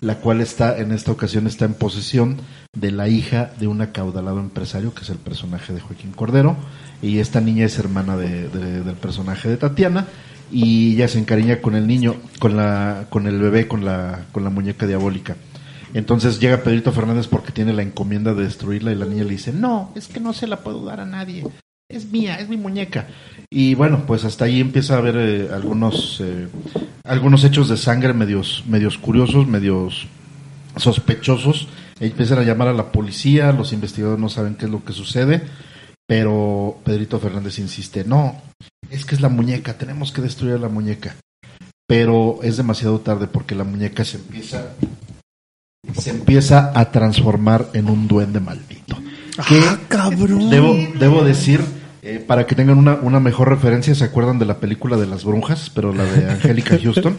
[0.00, 2.36] La cual está, en esta ocasión, está en posesión
[2.72, 6.56] de la hija de un acaudalado empresario, que es el personaje de Joaquín Cordero.
[7.02, 10.06] Y esta niña es hermana de- de- del personaje de Tatiana.
[10.52, 14.44] Y ella se encariña con el niño, con la, con el bebé, con la, con
[14.44, 15.34] la muñeca diabólica.
[15.94, 19.52] Entonces llega Pedrito Fernández porque tiene la encomienda de destruirla y la niña le dice,
[19.52, 21.44] no, es que no se la puedo dar a nadie,
[21.88, 23.06] es mía, es mi muñeca.
[23.48, 26.48] Y bueno, pues hasta ahí empieza a haber eh, algunos, eh,
[27.04, 30.08] algunos hechos de sangre medios, medios curiosos, medios
[30.76, 31.68] sospechosos.
[32.00, 35.42] Empiezan a llamar a la policía, los investigadores no saben qué es lo que sucede,
[36.08, 38.42] pero Pedrito Fernández insiste, no,
[38.90, 41.14] es que es la muñeca, tenemos que destruir a la muñeca.
[41.86, 44.74] Pero es demasiado tarde porque la muñeca se empieza
[45.92, 48.96] se empieza a transformar en un duende maldito.
[49.48, 50.48] Que Ah, cabrón.
[50.50, 51.60] debo, debo decir,
[52.02, 55.24] eh, para que tengan una, una mejor referencia, ¿se acuerdan de la película de las
[55.24, 55.70] brujas?
[55.74, 57.16] Pero la de Angélica Houston.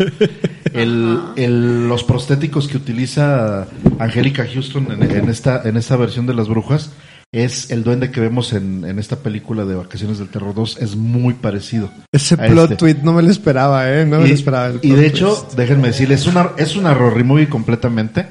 [0.74, 3.68] El, el- los prostéticos que utiliza
[4.00, 6.92] Angélica Houston en, en esta, en esta versión de las brujas
[7.32, 10.78] es el duende que vemos en, en esta película de Vacaciones del Terror 2.
[10.80, 11.90] Es muy parecido.
[12.14, 12.76] Ese plot este.
[12.78, 14.06] tweet no me lo esperaba, eh.
[14.06, 14.68] No me y, lo esperaba.
[14.68, 16.94] el y de hecho, déjenme decirles, es una, es una
[17.26, 18.26] movie completamente,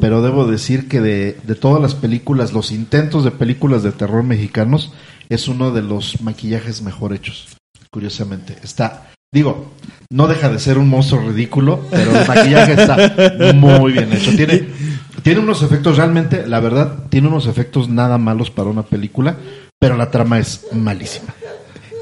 [0.00, 4.22] pero debo decir que de, de todas las películas, los intentos de películas de terror
[4.22, 4.92] mexicanos,
[5.28, 7.56] es uno de los maquillajes mejor hechos,
[7.90, 8.56] curiosamente.
[8.62, 9.72] Está, digo,
[10.10, 14.34] no deja de ser un monstruo ridículo, pero el maquillaje está muy bien hecho.
[14.34, 14.68] Tiene,
[15.22, 19.36] tiene unos efectos realmente, la verdad, tiene unos efectos nada malos para una película,
[19.78, 21.34] pero la trama es malísima.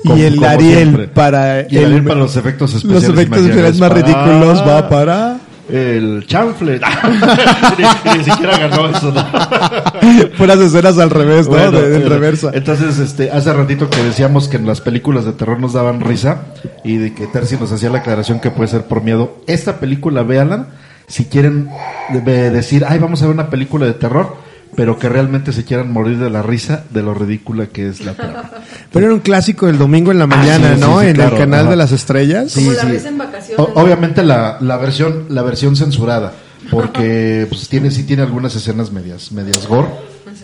[0.05, 1.09] y el Ariel siempre.
[1.09, 3.09] para Y el Ariel para los efectos los especiales.
[3.09, 6.81] efectos imagínate, especiales más ridículos va para El chanfle.
[7.79, 9.12] ni, ni siquiera ganó eso.
[9.12, 10.31] ¿no?
[10.39, 11.55] puras escenas al revés, ¿no?
[11.55, 12.09] Bueno, de, bueno.
[12.09, 12.51] reversa.
[12.55, 16.43] Entonces, este, hace ratito que decíamos que en las películas de terror nos daban risa
[16.85, 19.39] y de que Terci nos hacía la aclaración que puede ser por miedo.
[19.47, 20.67] Esta película, véanla,
[21.09, 21.69] si quieren
[22.11, 24.37] de- decir, ay, vamos a ver una película de terror,
[24.77, 28.14] pero que realmente se quieran morir de la risa de lo ridícula que es la
[28.14, 28.51] trama.
[28.93, 30.99] Pero era un clásico el domingo en la mañana, Ah, sí, ¿no?
[31.01, 31.70] sí, sí, en claro, el canal ajá.
[31.70, 32.53] de las estrellas.
[32.53, 33.59] Sí, Como la ves en vacaciones.
[33.59, 36.33] O- obviamente la, la versión la versión censurada
[36.70, 39.89] porque pues tiene sí tiene algunas escenas medias medias gore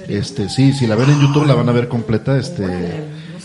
[0.09, 2.65] este sí si la ven en YouTube la van a ver completa este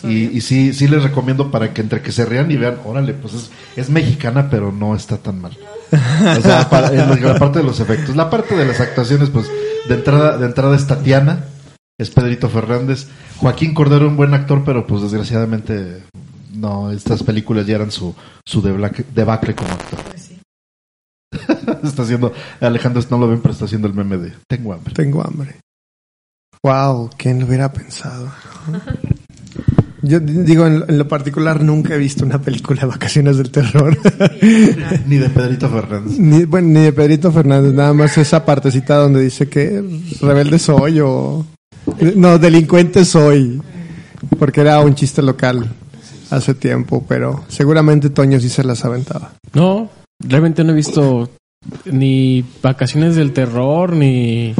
[0.03, 3.13] y, y sí sí les recomiendo para que entre que se rían y vean órale
[3.13, 5.57] pues es, es mexicana pero no está tan mal
[5.91, 9.47] o sea para- en la, parte de los efectos la parte de las actuaciones pues
[9.88, 11.45] de entrada de entrada es Tatiana
[11.97, 13.07] es Pedrito Fernández
[13.38, 16.03] Joaquín Cordero un buen actor pero pues desgraciadamente
[16.53, 18.15] no estas películas ya eran su
[18.45, 19.99] su debacle, debacle como actor
[21.83, 24.93] está haciendo, Alejandro no lo ven, pero está haciendo el meme de tengo hambre.
[24.93, 25.59] Tengo hambre.
[26.63, 28.31] Wow, ¿quién lo hubiera pensado?
[30.03, 33.49] Yo digo, en, lo- en lo particular nunca he visto una película de vacaciones del
[33.49, 33.97] terror.
[35.07, 36.17] Ni de Pedrito Fernández.
[36.19, 39.83] ni, bueno, ni de Pedrito Fernández, nada más esa partecita donde dice que
[40.21, 41.45] rebelde soy o...
[42.15, 43.61] No, delincuente soy.
[44.37, 45.67] Porque era un chiste local
[46.29, 49.33] hace tiempo, pero seguramente Toño sí se las aventaba.
[49.53, 49.89] No,
[50.19, 51.29] realmente no he visto
[51.85, 54.53] ni vacaciones del terror, ni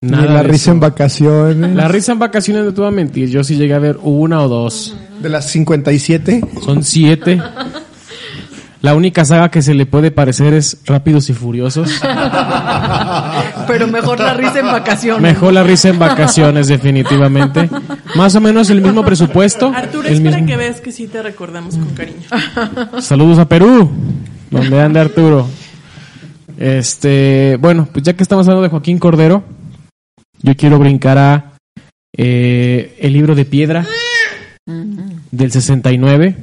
[0.00, 0.22] nada.
[0.26, 0.70] ni la risa eso.
[0.72, 1.74] en vacaciones.
[1.76, 3.28] La risa en vacaciones no te voy a mentir.
[3.30, 4.96] Yo sí llegué a ver una o dos.
[5.22, 6.42] De las 57.
[6.64, 7.40] Son siete.
[8.80, 11.90] La única saga que se le puede parecer es Rápidos y Furiosos.
[13.66, 15.20] Pero mejor la risa en vacaciones.
[15.20, 17.68] Mejor la risa en vacaciones, definitivamente.
[18.14, 19.72] Más o menos el mismo presupuesto.
[19.74, 22.20] Arturo, el es para mismo- que veas que sí te recordamos con cariño.
[23.00, 23.90] Saludos a Perú,
[24.50, 25.48] donde anda Arturo.
[26.56, 29.42] Este, bueno, pues ya que estamos hablando de Joaquín Cordero,
[30.42, 31.52] yo quiero brincar a
[32.16, 33.86] eh, el libro de piedra
[35.30, 36.36] del 69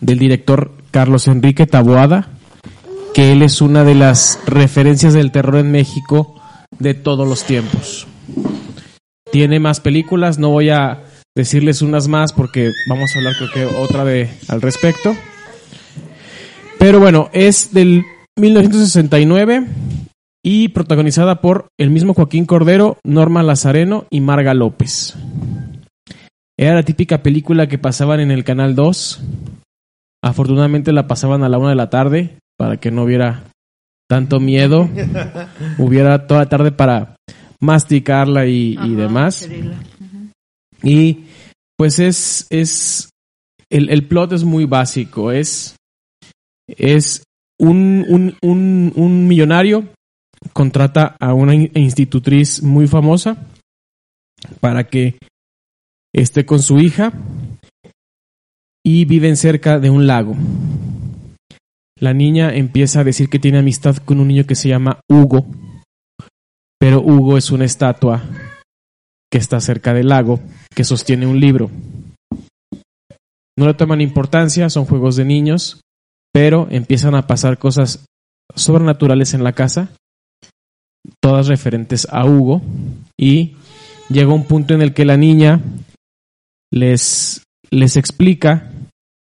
[0.00, 2.28] del director Carlos Enrique Taboada,
[3.14, 6.40] que él es una de las referencias del terror en México
[6.78, 8.06] de todos los tiempos.
[9.30, 11.04] Tiene más películas, no voy a
[11.36, 15.14] decirles unas más porque vamos a hablar creo que otra de al respecto.
[16.78, 18.04] Pero bueno, es del
[18.38, 19.66] 1969
[20.42, 25.16] y protagonizada por el mismo Joaquín Cordero, Norma Lazareno y Marga López.
[26.58, 29.22] Era la típica película que pasaban en el Canal 2.
[30.22, 33.44] Afortunadamente la pasaban a la una de la tarde para que no hubiera
[34.08, 34.88] tanto miedo.
[35.78, 37.16] hubiera toda la tarde para
[37.60, 39.48] masticarla y, y demás.
[40.82, 41.24] Y
[41.76, 43.10] pues es, es
[43.70, 45.76] el, el plot es muy básico, es,
[46.66, 47.22] es
[47.58, 49.84] un, un, un, un millonario
[50.52, 53.36] contrata a una in- institutriz muy famosa
[54.60, 55.18] para que
[56.14, 57.12] esté con su hija
[58.84, 60.34] y viven cerca de un lago.
[61.98, 65.46] La niña empieza a decir que tiene amistad con un niño que se llama Hugo,
[66.78, 68.22] pero Hugo es una estatua
[69.30, 70.40] que está cerca del lago,
[70.74, 71.70] que sostiene un libro.
[73.58, 75.82] No le toman importancia, son juegos de niños,
[76.32, 78.06] pero empiezan a pasar cosas
[78.54, 79.90] sobrenaturales en la casa,
[81.20, 82.62] todas referentes a Hugo,
[83.18, 83.56] y
[84.08, 85.60] llega un punto en el que la niña
[86.72, 88.70] les, les explica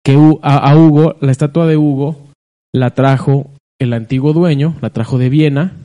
[0.03, 2.29] que a, a Hugo, la estatua de Hugo,
[2.73, 5.75] la trajo el antiguo dueño, la trajo de Viena,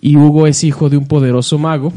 [0.00, 1.92] y Hugo es hijo de un poderoso mago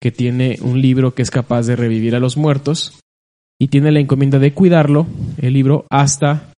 [0.00, 2.98] que tiene un libro que es capaz de revivir a los muertos
[3.58, 5.06] y tiene la encomienda de cuidarlo,
[5.38, 6.52] el libro, hasta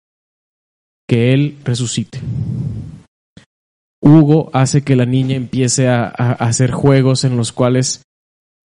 [1.09, 2.19] que él resucite.
[4.03, 8.03] Hugo hace que la niña empiece a, hacer juegos en los cuales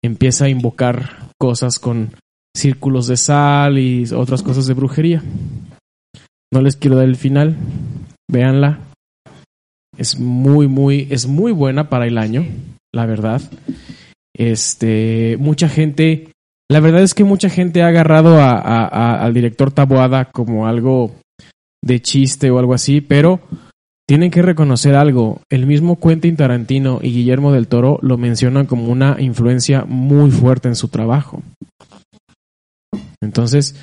[0.03, 2.13] empieza a invocar cosas con
[2.57, 5.23] círculos de sal y otras cosas de brujería.
[6.53, 7.57] No les quiero dar el final,
[8.31, 8.81] véanla.
[9.97, 12.47] Es muy, muy, es muy buena para el año,
[12.95, 13.43] la verdad.
[14.35, 16.33] Este, mucha gente,
[16.71, 21.15] la verdad es que mucha gente ha agarrado a- al director Taboada como algo
[21.83, 23.41] de chiste o algo así, pero
[24.09, 25.43] tienen que reconocer algo.
[25.51, 30.69] El mismo Quentin Tarantino y Guillermo del Toro lo mencionan como una influencia muy fuerte
[30.69, 31.43] en su trabajo.
[33.21, 33.77] Entonces,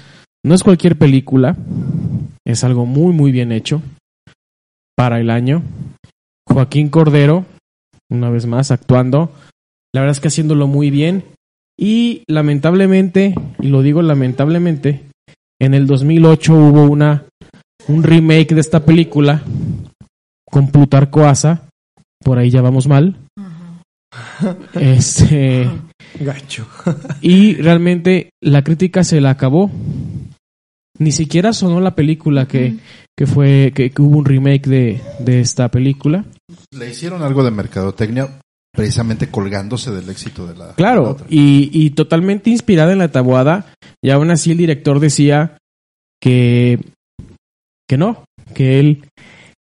[0.44, 1.56] no es cualquier película,
[2.44, 3.84] es algo muy, muy bien hecho
[4.98, 5.62] para el año.
[6.48, 7.46] Joaquín Cordero,
[8.10, 9.32] una vez más, actuando,
[9.94, 11.24] la verdad es que haciéndolo muy bien.
[11.78, 15.04] Y lamentablemente, y lo digo lamentablemente,
[15.62, 17.26] en el 2008 hubo una
[17.88, 19.44] un remake de esta película
[20.56, 21.68] con Plutarco Asa,
[22.24, 23.18] por ahí ya vamos mal.
[24.74, 25.70] Este,
[26.18, 26.66] Gacho.
[27.22, 29.70] y realmente la crítica se la acabó.
[30.98, 32.78] Ni siquiera sonó la película que,
[33.18, 36.24] que fue que, que hubo un remake de, de esta película.
[36.72, 38.40] Le hicieron algo de mercadotecnia
[38.74, 41.28] precisamente colgándose del éxito de la, de la Claro, otra.
[41.30, 45.58] y, y totalmente inspirada en la tabuada, y aún así el director decía
[46.22, 46.80] que,
[47.90, 49.04] que no, que él,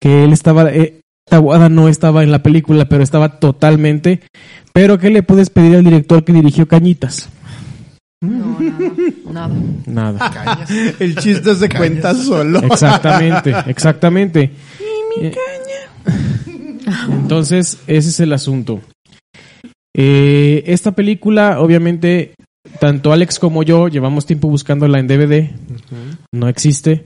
[0.03, 1.01] que él estaba, eh,
[1.31, 4.21] tabuada no estaba en la película, pero estaba totalmente,
[4.73, 7.29] pero ¿qué le puedes pedir al director que dirigió Cañitas?
[8.21, 8.59] No,
[9.31, 9.55] nada,
[9.87, 10.13] nada.
[10.13, 10.31] Nada.
[10.33, 10.71] Cañas.
[10.99, 12.59] El chiste se cuenta solo.
[12.59, 14.51] Exactamente, exactamente.
[15.21, 15.33] Eh,
[17.09, 18.81] Entonces, ese es el asunto.
[19.97, 22.35] Eh, esta película, obviamente,
[22.81, 25.51] tanto Alex como yo llevamos tiempo buscándola en DVD.
[26.33, 27.05] No existe.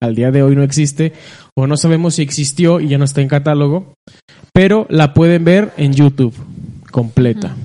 [0.00, 1.12] Al día de hoy no existe.
[1.56, 3.94] O no sabemos si existió y ya no está en catálogo.
[4.52, 6.34] Pero la pueden ver en YouTube,
[6.90, 7.56] completa.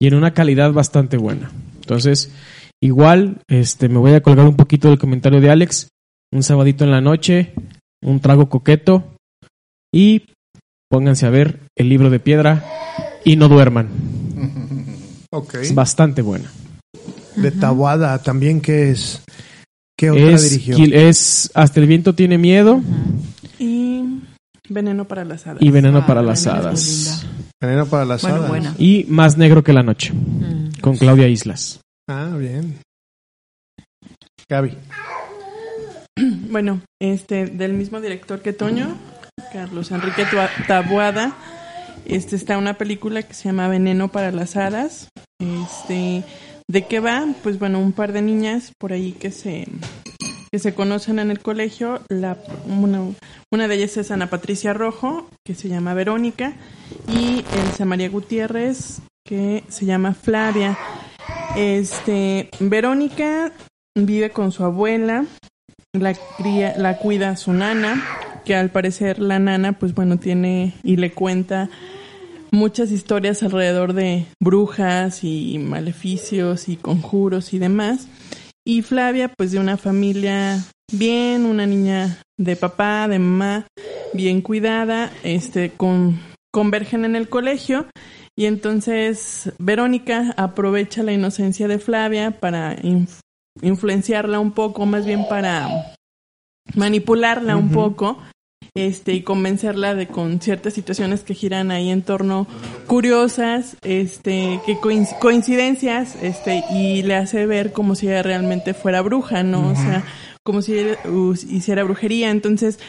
[0.00, 1.50] Y en una calidad bastante buena.
[1.76, 2.32] Entonces,
[2.82, 5.88] igual, este, me voy a colgar un poquito del comentario de Alex.
[6.32, 7.52] Un sabadito en la noche,
[8.02, 9.04] un trago coqueto.
[9.92, 10.26] Y
[10.90, 12.64] pónganse a ver el libro de piedra
[13.24, 13.88] y no duerman.
[15.36, 15.54] Ok.
[15.54, 16.48] Es bastante buena.
[17.34, 19.20] De Tabuada también, ¿qué es?
[19.96, 20.76] ¿Qué otra Es, dirigió?
[20.92, 22.80] Es Hasta el viento tiene miedo
[23.58, 24.02] Y
[24.68, 25.62] Veneno para las hadas.
[25.62, 27.26] y Veneno Ah, para las Veneno hadas.
[27.60, 28.48] Veneno para las Bueno, hadas.
[28.48, 28.74] buena.
[28.78, 30.80] Y Más negro que la noche, Mm.
[30.80, 31.80] con Claudia Islas.
[32.08, 32.78] Ah, bien.
[34.48, 34.76] Gaby.
[36.50, 38.96] Bueno, este, del mismo director que Toño,
[39.52, 40.24] Carlos Enrique
[40.68, 41.34] Taboada,
[42.06, 45.08] este está una película que se llama Veneno para las hadas.
[45.40, 46.22] Este,
[46.68, 47.26] ¿de qué va?
[47.42, 49.66] Pues bueno, un par de niñas por ahí que se
[50.50, 52.38] que se conocen en el colegio, la
[52.68, 53.00] una,
[53.50, 56.54] una de ellas es Ana Patricia Rojo, que se llama Verónica,
[57.08, 60.78] y Elsa María Gutiérrez, que se llama Flavia.
[61.56, 63.50] Este, Verónica
[63.96, 65.24] vive con su abuela
[65.92, 68.02] la, cría, la cuida su nana,
[68.44, 71.68] que al parecer la nana, pues bueno, tiene y le cuenta
[72.54, 78.08] muchas historias alrededor de brujas y maleficios y conjuros y demás.
[78.66, 83.66] Y Flavia, pues de una familia bien, una niña de papá, de mamá,
[84.14, 86.18] bien cuidada, este, con,
[86.52, 87.86] convergen en el colegio.
[88.36, 93.20] Y entonces Verónica aprovecha la inocencia de Flavia para inf-
[93.62, 95.94] influenciarla un poco, más bien para
[96.74, 98.18] manipularla un poco
[98.76, 102.48] este y convencerla de con ciertas situaciones que giran ahí en torno
[102.88, 109.00] curiosas este que coinc- coincidencias este y le hace ver como si ella realmente fuera
[109.00, 110.02] bruja no o sea
[110.42, 112.30] como si ella, uh, hiciera brujería.
[112.30, 112.80] Entonces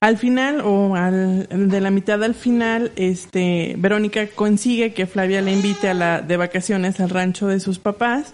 [0.00, 5.52] al final o al, de la mitad al final este Verónica consigue que Flavia le
[5.52, 8.32] invite a la de vacaciones al rancho de sus papás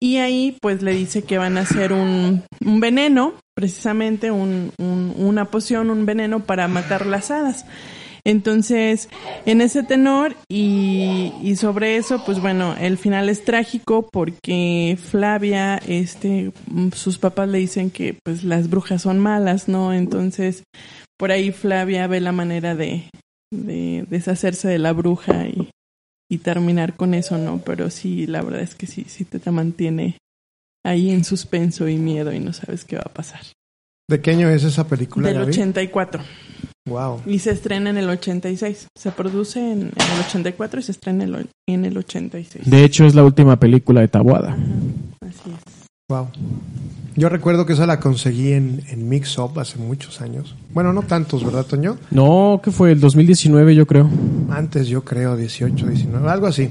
[0.00, 5.14] y ahí pues le dice que van a hacer un, un veneno, precisamente un, un-
[5.16, 7.64] una poción, un veneno para matar las hadas.
[8.24, 9.08] Entonces,
[9.46, 16.50] en ese tenor y, sobre eso, pues bueno, el final es trágico porque Flavia, este,
[16.92, 19.92] sus papás le dicen que pues las brujas son malas, ¿no?
[19.92, 20.64] Entonces,
[21.16, 23.04] por ahí Flavia ve la manera de,
[23.52, 25.70] de deshacerse de la bruja y,
[26.28, 27.58] y terminar con eso, ¿no?
[27.64, 30.16] Pero sí, la verdad es que sí, sí te, te mantiene
[30.84, 33.40] ahí en suspenso y miedo y no sabes qué va a pasar.
[34.08, 35.28] ¿De qué año es esa película?
[35.28, 35.50] Del Gaby?
[35.50, 36.22] 84
[36.88, 37.22] Wow.
[37.26, 38.88] y se estrena en el 86.
[38.98, 42.68] Se produce en, en el 84 y se estrena en el, en el 86.
[42.68, 44.56] De hecho, es la última película de Tabuada.
[45.20, 45.86] Así es.
[46.08, 46.28] Wow.
[47.14, 50.56] Yo recuerdo que esa la conseguí en, en Mix Up hace muchos años.
[50.74, 51.98] Bueno, no tantos, ¿verdad, Toño?
[52.10, 54.10] No, que fue el 2019, yo creo.
[54.50, 56.70] Antes, yo creo, 18, 19, algo así.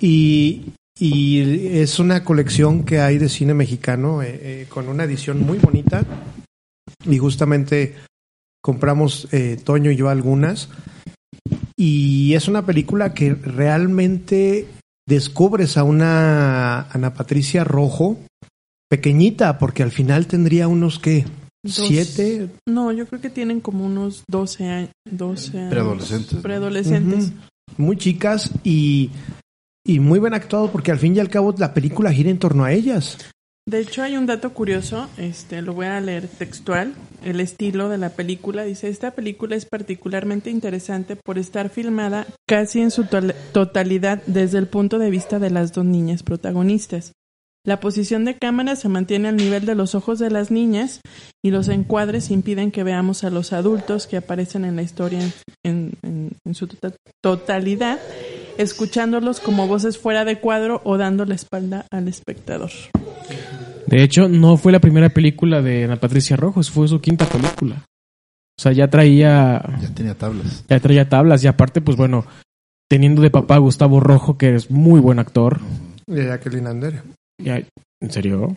[0.00, 5.40] Y, y es una colección que hay de cine mexicano eh, eh, con una edición
[5.40, 6.04] muy bonita.
[7.08, 7.94] Y justamente
[8.62, 10.68] compramos eh, Toño y yo algunas.
[11.74, 14.66] Y es una película que realmente
[15.08, 18.18] descubres a una Ana Patricia Rojo
[18.90, 21.24] pequeñita, porque al final tendría unos que
[21.62, 24.90] Dos- siete, No, yo creo que tienen como unos 12 años.
[25.10, 25.70] 12 años.
[25.70, 26.42] Preadolescentes, ¿no?
[26.42, 27.32] Preadolescentes.
[27.78, 29.10] Muy chicas y,
[29.84, 32.64] y muy bien actuado porque al fin y al cabo la película gira en torno
[32.64, 33.18] a ellas.
[33.68, 36.94] De hecho, hay un dato curioso, este, lo voy a leer textual.
[37.22, 42.80] El estilo de la película dice: Esta película es particularmente interesante por estar filmada casi
[42.80, 43.06] en su
[43.52, 47.12] totalidad desde el punto de vista de las dos niñas protagonistas.
[47.64, 51.02] La posición de cámara se mantiene al nivel de los ojos de las niñas
[51.44, 55.20] y los encuadres impiden que veamos a los adultos que aparecen en la historia
[55.62, 55.92] en
[56.54, 58.00] su tota- totalidad,
[58.60, 62.70] escuchándolos como voces fuera de cuadro o dando la espalda al espectador.
[63.86, 67.84] De hecho, no fue la primera película de Ana Patricia Rojos, fue su quinta película.
[68.58, 70.64] O sea, ya traía, Ya tenía tablas.
[70.68, 72.24] ya traía tablas y aparte, pues bueno,
[72.88, 75.60] teniendo de papá a Gustavo Rojo, que es muy buen actor.
[76.06, 77.02] De Jacqueline Andere.
[77.42, 77.62] Ya,
[78.02, 78.56] ¿En serio?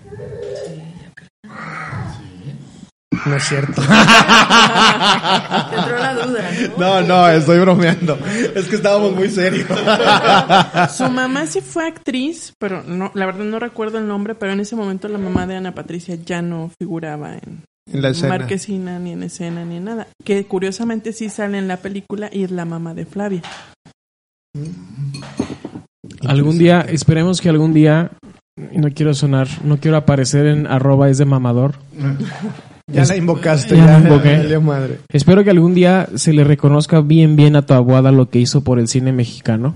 [3.25, 3.81] No es cierto.
[5.69, 6.41] Te entró la duda,
[6.77, 7.01] ¿no?
[7.01, 8.17] No, no, estoy bromeando.
[8.55, 9.67] Es que estábamos muy serios.
[10.95, 14.59] Su mamá sí fue actriz, pero no, la verdad no recuerdo el nombre, pero en
[14.59, 18.37] ese momento la mamá de Ana Patricia ya no figuraba en En la escena.
[18.37, 20.07] marquesina, ni en escena, ni en nada.
[20.23, 23.41] Que curiosamente sí sale en la película y es la mamá de Flavia.
[26.27, 28.11] Algún día, esperemos que algún día,
[28.55, 31.75] no quiero sonar, no quiero aparecer en arroba es de mamador.
[32.91, 34.37] Ya la invocaste, ya ya, la invoqué.
[34.37, 34.99] valió madre.
[35.09, 38.77] Espero que algún día se le reconozca bien bien a Tabuada lo que hizo por
[38.79, 39.75] el cine mexicano.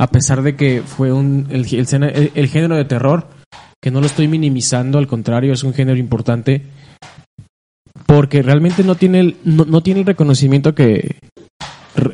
[0.00, 3.26] A pesar de que fue un, el, el- el género de terror,
[3.82, 6.62] que no lo estoy minimizando, al contrario, es un género importante.
[8.06, 11.16] Porque realmente no tiene el, no, no tiene el reconocimiento que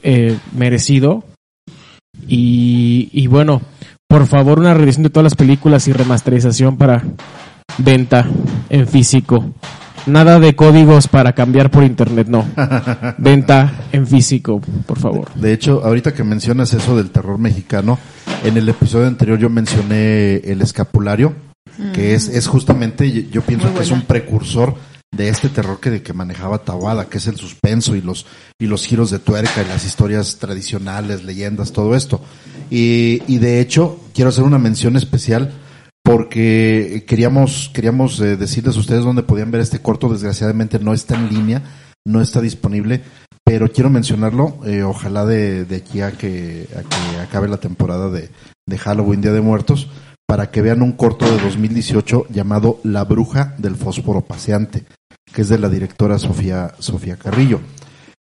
[0.03, 1.25] eh, merecido.
[2.27, 3.61] Y, y bueno,
[4.09, 7.03] por favor, una revisión de todas las películas y remasterización para
[7.79, 8.27] venta
[8.71, 9.45] en físico.
[10.07, 12.45] Nada de códigos para cambiar por internet, no.
[13.19, 15.31] Venta en físico, por favor.
[15.35, 17.99] De hecho, ahorita que mencionas eso del terror mexicano,
[18.45, 21.33] en el episodio anterior yo mencioné el escapulario,
[21.95, 24.75] que es, es justamente, yo- yo pienso que es un precursor
[25.11, 28.27] de este terror que, que manejaba Tawada, que es el suspenso y los,
[28.59, 32.21] y los giros de tuerca y las historias tradicionales, leyendas, todo esto.
[32.71, 35.53] Y, y de hecho, quiero hacer una mención especial
[36.15, 41.17] porque queríamos, queríamos eh, decirles a ustedes dónde podían ver este corto, desgraciadamente no está
[41.17, 41.63] en línea,
[42.07, 43.03] no está disponible,
[43.43, 48.31] pero quiero mencionarlo, eh, ojalá de, aquí a que, a que acabe la temporada de,
[48.65, 49.91] de Halloween, Día de Muertos,
[50.25, 54.85] para que vean un corto de 2018 llamado La bruja del fósforo paseante,
[55.33, 57.59] que es de la directora Sofía, Sofía Carrillo.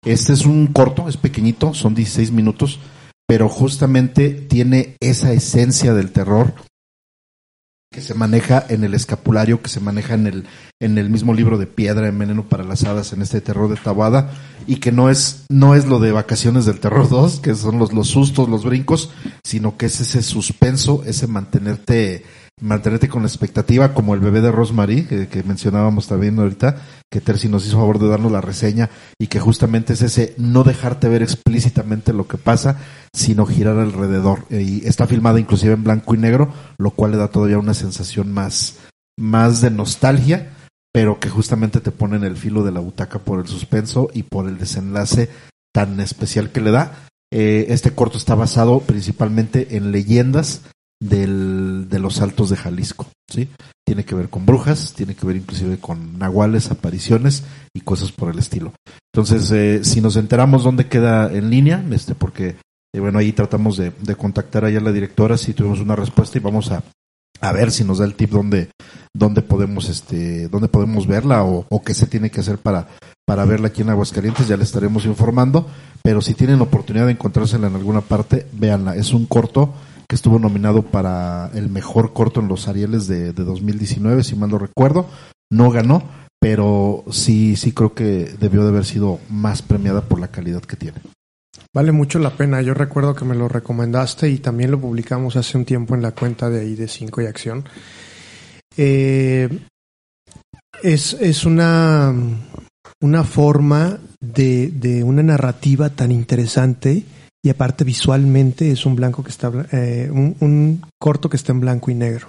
[0.03, 2.79] Este es un corto, es pequeñito, son 16 minutos,
[3.27, 6.55] pero justamente tiene esa esencia del terror
[7.93, 10.45] que se maneja en el escapulario, que se maneja en el,
[10.81, 13.77] en el mismo libro de piedra, en Veneno para las Hadas, en este terror de
[13.77, 14.31] Tabada,
[14.65, 17.93] y que no es, no es lo de Vacaciones del Terror 2, que son los,
[17.93, 19.11] los sustos, los brincos,
[19.43, 22.25] sino que es ese suspenso, ese mantenerte
[22.61, 26.77] mantenerte con la expectativa, como el bebé de Rosemary, que, que mencionábamos también ahorita,
[27.11, 28.89] que Terci nos hizo favor de darnos la reseña,
[29.19, 32.77] y que justamente es ese no dejarte ver explícitamente lo que pasa,
[33.13, 34.45] sino girar alrededor.
[34.49, 38.31] Y está filmada inclusive en blanco y negro, lo cual le da todavía una sensación
[38.31, 38.77] más,
[39.17, 40.51] más de nostalgia,
[40.91, 44.23] pero que justamente te pone en el filo de la butaca por el suspenso y
[44.23, 45.29] por el desenlace
[45.73, 47.07] tan especial que le da.
[47.31, 50.61] Eh, este corto está basado principalmente en leyendas
[51.01, 53.49] del, de los altos de Jalisco, ¿sí?
[53.85, 57.43] Tiene que ver con brujas, tiene que ver inclusive con nahuales, apariciones
[57.73, 58.73] y cosas por el estilo.
[59.13, 62.55] Entonces, eh, si nos enteramos dónde queda en línea, este, porque,
[62.93, 66.37] eh, bueno, ahí tratamos de, de contactar allá a la directora, si tuvimos una respuesta
[66.37, 66.83] y vamos a,
[67.41, 68.69] a ver si nos da el tip dónde,
[69.13, 72.87] dónde podemos, este, dónde podemos verla o, o qué se tiene que hacer para,
[73.25, 75.67] para verla aquí en Aguascalientes, ya le estaremos informando,
[76.03, 79.73] pero si tienen oportunidad de encontrársela en alguna parte, véanla, es un corto
[80.07, 84.49] que estuvo nominado para el mejor corto en los Arieles de, de 2019, si mal
[84.49, 85.07] no recuerdo.
[85.51, 86.03] No ganó,
[86.39, 90.75] pero sí, sí creo que debió de haber sido más premiada por la calidad que
[90.75, 90.97] tiene.
[91.73, 92.61] Vale mucho la pena.
[92.61, 96.11] Yo recuerdo que me lo recomendaste y también lo publicamos hace un tiempo en la
[96.11, 97.65] cuenta de ahí de 5 y Acción.
[98.77, 99.49] Eh,
[100.83, 102.13] es, es una,
[103.01, 107.03] una forma de, de una narrativa tan interesante
[107.41, 111.59] y aparte visualmente es un blanco que está eh, un, un corto que está en
[111.59, 112.27] blanco y negro.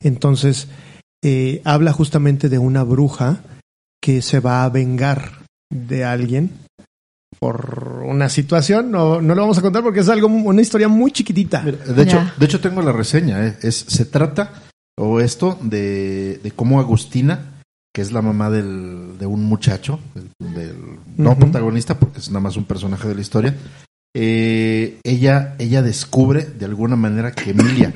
[0.00, 0.68] Entonces
[1.22, 3.40] eh, habla justamente de una bruja
[4.02, 6.50] que se va a vengar de alguien
[7.40, 8.90] por una situación.
[8.90, 11.62] No, no lo vamos a contar porque es algo una historia muy chiquitita.
[11.62, 13.44] De hecho, de hecho tengo la reseña.
[13.46, 13.58] ¿eh?
[13.62, 14.52] Es, se trata,
[14.98, 17.62] o esto, de, de cómo Agustina,
[17.94, 20.76] que es la mamá del, de un muchacho, del, del-
[21.16, 23.54] no protagonista, porque es nada más un personaje de la historia,
[24.14, 27.92] eh, ella, ella descubre de alguna manera que Emilia,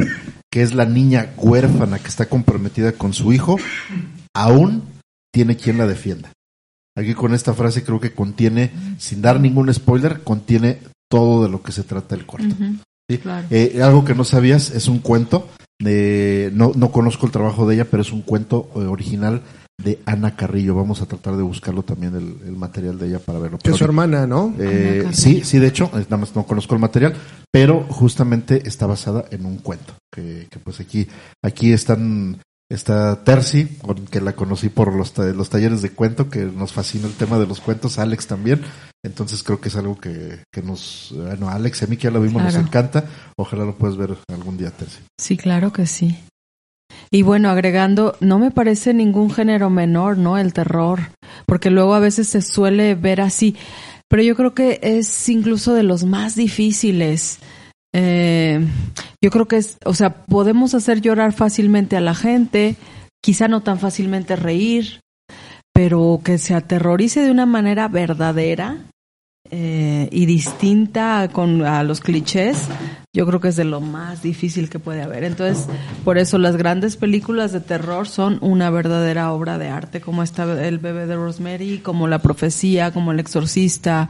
[0.51, 3.57] que es la niña huérfana que está comprometida con su hijo,
[4.35, 4.85] aún
[5.33, 6.31] tiene quien la defienda.
[6.97, 10.79] Aquí con esta frase creo que contiene, sin dar ningún spoiler, contiene
[11.11, 12.55] todo de lo que se trata el corto.
[13.11, 13.19] Sí.
[13.19, 13.47] claro.
[13.51, 15.49] Eh, algo que no sabías es un cuento
[15.81, 19.43] de no no conozco el trabajo de ella, pero es un cuento eh, original
[19.83, 20.75] de Ana Carrillo.
[20.75, 23.59] Vamos a tratar de buscarlo también el, el material de ella para verlo.
[23.59, 24.55] Que es su hermana, ¿no?
[24.59, 27.15] eh, sí, sí, de hecho, nada más no conozco el material,
[27.51, 29.95] pero justamente está basada en un cuento.
[30.13, 31.09] Que, que pues aquí,
[31.43, 32.39] aquí están,
[32.71, 36.73] está Terci, con- que la conocí por los, ta- los talleres de cuento, que nos
[36.73, 38.63] fascina el tema de los cuentos, Alex también.
[39.05, 42.23] Entonces creo que es algo que, que nos, bueno, Alex, a mí que ya lo
[42.23, 43.05] vimos, nos encanta.
[43.37, 45.01] Ojalá lo puedas ver algún día, Terci.
[45.21, 46.19] Sí, claro que sí.
[47.11, 50.39] Y bueno, agregando, no me parece ningún género menor, ¿no?
[50.39, 51.01] El terror,
[51.47, 53.57] porque luego a veces se suele ver así,
[54.09, 57.39] pero yo creo que es incluso de los más difíciles.
[57.97, 58.61] Eh,
[59.23, 62.75] yo creo que es, o sea, podemos hacer llorar fácilmente a la gente,
[63.23, 65.01] quizá no tan fácilmente reír,
[65.73, 68.79] pero que se aterrorice de una manera verdadera
[69.51, 72.67] eh, y distinta con, a los clichés,
[73.15, 75.23] yo creo que es de lo más difícil que puede haber.
[75.23, 75.69] Entonces,
[76.05, 80.67] por eso las grandes películas de terror son una verdadera obra de arte, como está
[80.67, 84.09] El bebé de Rosemary, como La profecía, como El exorcista,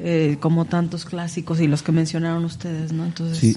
[0.00, 3.04] eh, como tantos clásicos y los que mencionaron ustedes, ¿no?
[3.04, 3.56] Entonces, Sí,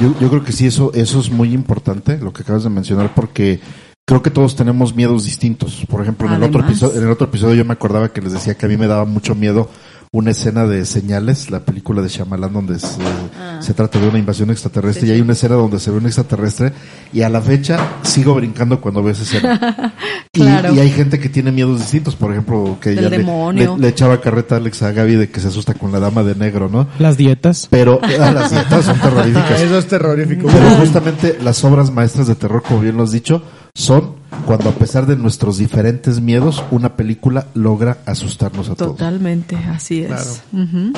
[0.00, 3.14] yo, yo creo que sí, eso, eso es muy importante, lo que acabas de mencionar,
[3.14, 3.60] porque
[4.06, 5.84] creo que todos tenemos miedos distintos.
[5.88, 8.32] Por ejemplo, en el, otro episodio, en el otro episodio yo me acordaba que les
[8.32, 9.68] decía que a mí me daba mucho miedo
[10.14, 12.98] una escena de Señales, la película de Shyamalan donde se,
[13.60, 15.06] se trata de una invasión extraterrestre Ah.
[15.06, 16.72] Sí, y hay una escena donde se ve un extraterrestre
[17.14, 19.94] y a la fecha sigo brincando cuando veo esa escena.
[20.34, 20.74] Y- Claro.
[20.74, 23.74] y, hay gente que tiene miedos distintos, por ejemplo, que ya le, demonio.
[23.76, 26.22] le- le echaba carreta a Alex a Gaby de que se asusta con la dama
[26.22, 26.86] de negro, ¿no?
[26.98, 27.68] Las dietas.
[27.70, 29.60] Pero ah, las dietas son terroríficas.
[29.60, 30.48] Eso es terrorífico.
[30.50, 33.42] Pero justamente las obras maestras de terror, como bien lo has dicho,
[33.74, 34.14] son
[34.46, 38.92] cuando a pesar de nuestros diferentes miedos, una película logra asustarnos a todos.
[38.92, 40.42] totalmente, así es.
[40.50, 40.92] Claro.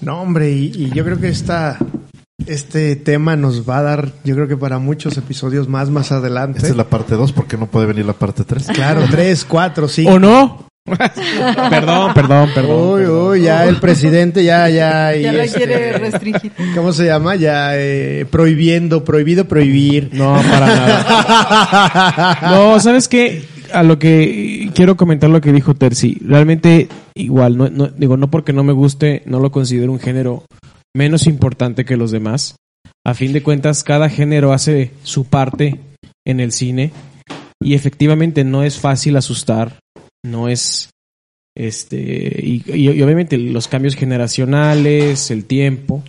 [0.00, 1.78] No, hombre, y, y yo creo que esta,
[2.46, 6.58] este tema nos va a dar, yo creo que para muchos episodios más más adelante.
[6.58, 8.68] Esta es la parte 2, porque no puede venir la parte 3?
[8.68, 10.12] Claro, tres, cuatro, cinco.
[10.12, 10.67] ¿O no?
[11.70, 12.90] perdón, perdón, perdón.
[12.92, 13.28] Uy, perdón.
[13.28, 15.14] uy, ya el presidente ya, ya.
[15.16, 16.52] y Ya la este, quiere restringir.
[16.74, 17.36] ¿Cómo se llama?
[17.36, 20.10] Ya eh, prohibiendo, prohibido prohibir.
[20.12, 22.38] No, para nada.
[22.50, 23.44] No, ¿sabes qué?
[23.72, 26.18] A lo que quiero comentar lo que dijo Terzi.
[26.24, 30.44] Realmente, igual, no, no- digo, no porque no me guste, no lo considero un género
[30.96, 32.56] menos importante que los demás.
[33.06, 35.80] A fin de cuentas, cada género hace su parte
[36.26, 36.92] en el cine
[37.62, 39.78] y efectivamente no es fácil asustar,
[40.30, 40.90] no es
[41.56, 41.96] este
[42.42, 46.02] y, y- y obviamente los cambios generacionales, el tiempo,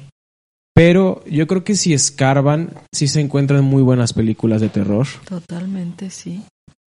[0.76, 5.08] pero yo creo que si escarban, sí se encuentran muy buenas películas de terror.
[5.28, 6.42] Totalmente, sí.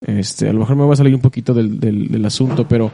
[0.07, 2.91] Este, a lo mejor me voy a salir un poquito del, del, del asunto, pero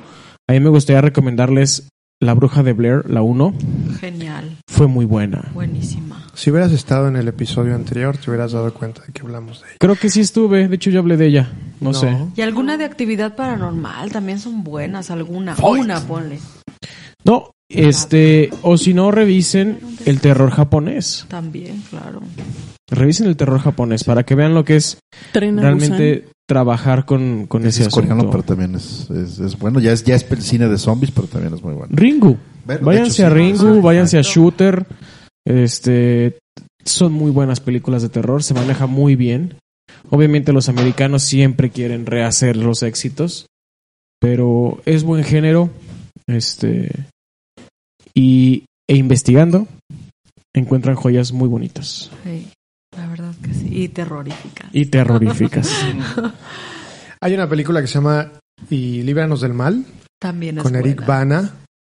[0.49, 1.89] a mí me gustaría recomendarles
[2.19, 3.53] La Bruja de Blair, la 1.
[4.01, 4.57] Genial.
[4.67, 5.51] Fue muy buena.
[5.53, 6.27] Buenísima.
[6.33, 9.69] Si hubieras estado en el episodio anterior, te hubieras dado cuenta de que hablamos de
[9.69, 9.77] ella.
[9.79, 11.53] Creo que sí estuve, de hecho yo hablé de ella.
[11.79, 12.17] No, sé.
[12.35, 15.57] Y alguna de actividad paranormal también son buenas, alguna.
[15.63, 16.39] Una, ponle.
[17.23, 21.27] No, este, o si no, revisen el terror japonés.
[21.29, 22.23] También, claro.
[22.91, 24.99] Revisen el terror japonés para que vean lo que es
[25.33, 28.31] Tren a realmente trabajar con, con ese es coreano, asunto.
[28.31, 29.81] pero también es, es, es bueno.
[29.81, 31.93] Ya es, ya es el cine de zombies, pero también es muy bueno.
[31.95, 32.37] Ringu.
[32.65, 33.35] Bueno, váyanse hecho, a sí.
[33.35, 34.23] Ringu, váyanse a.
[34.23, 34.87] Shooter.
[35.45, 36.39] Este
[36.85, 39.55] son muy buenas películas de terror, se maneja muy bien.
[40.11, 43.47] Obviamente los americanos siempre quieren rehacer los éxitos,
[44.21, 45.71] pero es buen género.
[46.27, 46.91] Este
[48.15, 49.67] y e investigando
[50.55, 52.49] encuentran joyas muy bonitas Sí,
[53.71, 54.69] Y terrorífica.
[54.73, 55.71] y terroríficas.
[57.21, 58.31] Hay una película que se llama
[58.71, 59.85] Y líbranos del mal,
[60.21, 61.07] También es con Eric buena.
[61.07, 61.51] Bana,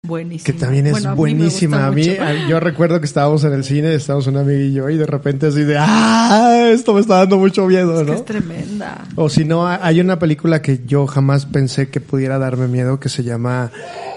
[0.07, 0.45] Buenísima.
[0.47, 1.87] que también es Bueno, a mí me buenísima.
[1.87, 2.07] A mí,
[2.49, 5.47] yo recuerdo que estábamos en el cine, estábamos una amiga y yo, y de repente
[5.49, 6.69] así de, ¡ah!
[6.73, 8.16] Esto me está dando mucho miedo, Es que ¿no?
[8.16, 9.05] es tremenda.
[9.16, 13.09] O si no, hay una película que yo jamás pensé que pudiera darme miedo que
[13.09, 13.73] se llama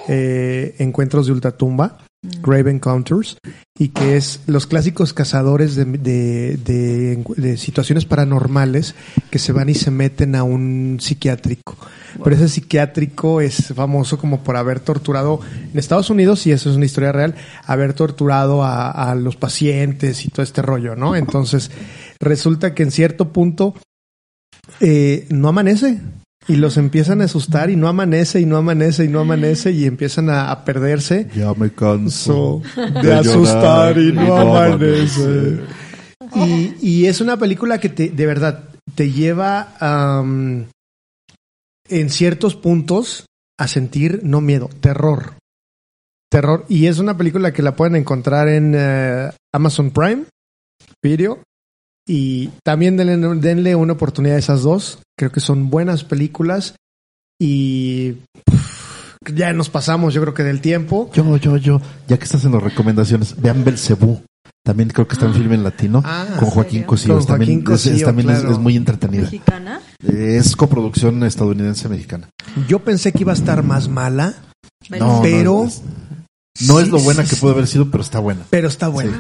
[0.08, 3.38] eh, Encuentros de Ultratumba, Grave Encounters,
[3.78, 8.94] y que es los clásicos cazadores de, de, de- de situaciones paranormales
[9.32, 11.76] que se van y se meten a un psiquiátrico.
[12.24, 15.40] Pero ese psiquiátrico es famoso como por haber torturado
[15.74, 17.36] en Estados Unidos, y eso es una historia real,
[17.66, 21.16] haber torturado a, a los pacientes y todo este rollo, ¿no?
[21.16, 21.72] Entonces,
[22.20, 23.74] resulta que en cierto punto
[24.80, 26.00] eh, no amanece.
[26.52, 29.86] Y los empiezan a asustar y no amanece y no amanece y no amanece y
[29.86, 31.30] empiezan a, a perderse.
[31.34, 35.62] Ya me canso So, de asustar y no amanece.
[36.36, 38.66] Y, y es una película que te, de verdad
[38.96, 39.70] te lleva
[41.88, 45.36] en ciertos puntos a sentir no miedo, terror.
[46.30, 46.66] Terror.
[46.68, 50.26] Y es una película que la pueden encontrar en eh, Amazon Prime
[51.02, 51.40] Video.
[52.14, 55.00] Y también denle, denle una oportunidad a esas dos.
[55.18, 56.76] Creo que son buenas películas.
[57.40, 58.14] Y
[58.46, 61.10] pff, ya nos pasamos, yo creo que del tiempo.
[61.14, 64.22] Yo, yo, yo, ya que estás en las recomendaciones, vean Belcebú.
[64.64, 66.84] También creo que está en filme en latino Ah, con ¿en Joaquín?
[66.84, 67.16] Cosío.
[67.18, 68.60] Con también es- también claro.
[68.60, 69.22] muy entretenida.
[69.24, 69.82] Mexicana.
[70.06, 72.30] Es coproducción estadounidense-mexicana.
[72.68, 74.36] Yo pensé que iba a estar más mala,
[75.00, 75.82] No, pero no, es,
[76.68, 77.42] no es lo buena sí, que sí.
[77.42, 78.42] pudo haber sido, pero está buena.
[78.50, 79.20] pero está buena.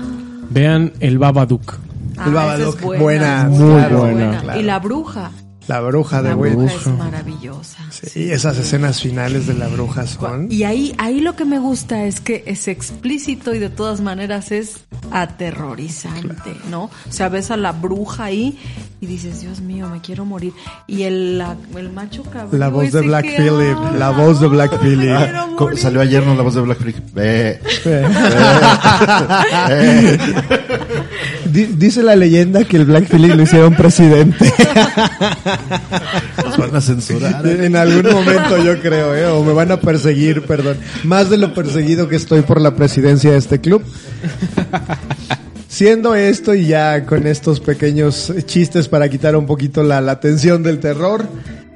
[0.49, 1.75] Vean el Babadook.
[2.21, 3.97] Ah, El Babadook, es buena, muy muy buena.
[3.97, 4.41] buena.
[4.41, 4.59] claro.
[4.59, 5.31] Y la bruja.
[5.67, 7.77] La bruja de La bruja es maravillosa.
[7.91, 10.47] Sí, esas escenas finales de la bruja son.
[10.51, 14.51] Y ahí, ahí lo que me gusta es que es explícito y de todas maneras
[14.51, 16.85] es aterrorizante, ¿no?
[16.85, 18.57] O sea, ves a la bruja ahí
[19.01, 20.51] y dices, Dios mío, me quiero morir.
[20.87, 22.59] Y el, la- el macho cabrón.
[22.59, 25.77] La voz de Black Phillip, la voz de Black Phillip.
[25.77, 27.13] Salió ayer no la voz de Black Freak.
[27.13, 27.59] Ve.
[29.69, 30.70] Di-
[31.51, 34.53] Dice la leyenda que el Black Phillip lo hicieron presidente.
[36.45, 37.45] Nos van a censurar.
[37.45, 39.25] en algún momento yo creo, ¿eh?
[39.25, 40.77] o me van a perseguir, perdón.
[41.03, 43.83] Más de lo perseguido que estoy por la presidencia de este club.
[45.67, 50.63] Siendo esto y ya con estos pequeños chistes para quitar un poquito la, la tensión
[50.63, 51.25] del terror,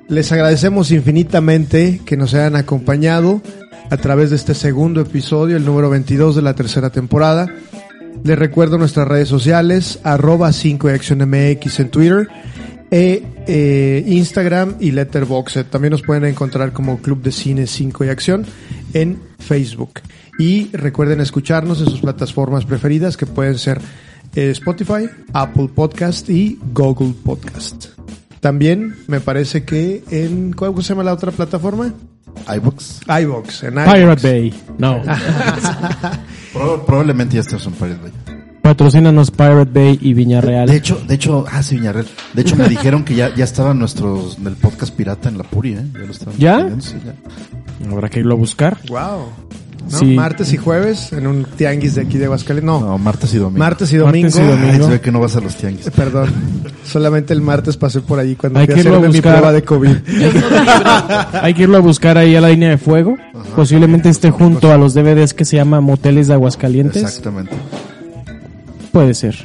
[0.08, 3.42] les agradecemos infinitamente que nos hayan acompañado
[3.90, 7.48] a través de este segundo episodio, el número 22 de la tercera temporada.
[8.26, 12.28] Les recuerdo nuestras redes sociales, arroba 5 MX en Twitter,
[12.90, 15.66] e, eh, Instagram y Letterboxd.
[15.66, 18.44] También nos pueden encontrar como Club de Cine 5 y Acción
[18.96, 20.00] en Facebook.
[20.40, 23.80] Y recuerden escucharnos en sus plataformas preferidas que pueden ser
[24.34, 27.90] eh, Spotify, Apple Podcast y Google Podcast.
[28.40, 31.94] También me parece que en ¿cómo se llama la otra plataforma?
[32.56, 33.02] iBox.
[33.22, 33.94] iVox, en iVoox.
[33.94, 34.54] Pirate Bay.
[34.78, 35.02] No.
[36.54, 38.12] Prob- probablemente ya estás en Pirate Bay.
[38.62, 40.68] Patrocínanos Pirate Bay y Viñarreal.
[40.68, 42.08] De hecho, de hecho, ah, sí, Viñarreal.
[42.34, 45.44] De hecho, me dijeron que ya, ya estaban nuestros, en el podcast pirata en la
[45.44, 45.86] Puri, ¿eh?
[45.94, 46.70] Ya lo estaban ¿Ya?
[46.80, 47.14] sí, ya.
[47.92, 48.78] Habrá que irlo a buscar.
[48.88, 49.30] Wow.
[49.92, 50.00] ¿No?
[50.00, 50.06] Sí.
[50.16, 52.66] Martes y jueves en un tianguis de aquí de Aguascalientes.
[52.66, 53.60] No, No, martes y domingo.
[53.60, 54.24] martes y domingo.
[54.24, 54.72] Martes y domingo.
[54.74, 55.90] Ay, se ve que no vas a los tianguis.
[55.92, 56.30] Perdón.
[56.84, 59.20] Solamente el martes pasé por allí cuando Hay fui a que irlo a hacerme mi
[59.20, 59.34] buscar.
[59.38, 59.96] prueba de COVID.
[61.42, 63.16] Hay que irlo a buscar ahí a la línea de fuego.
[63.56, 67.04] Posiblemente esté junto a los DVDs que se llama Moteles de Aguascalientes.
[67.04, 67.52] Exactamente.
[68.92, 69.36] Puede ser.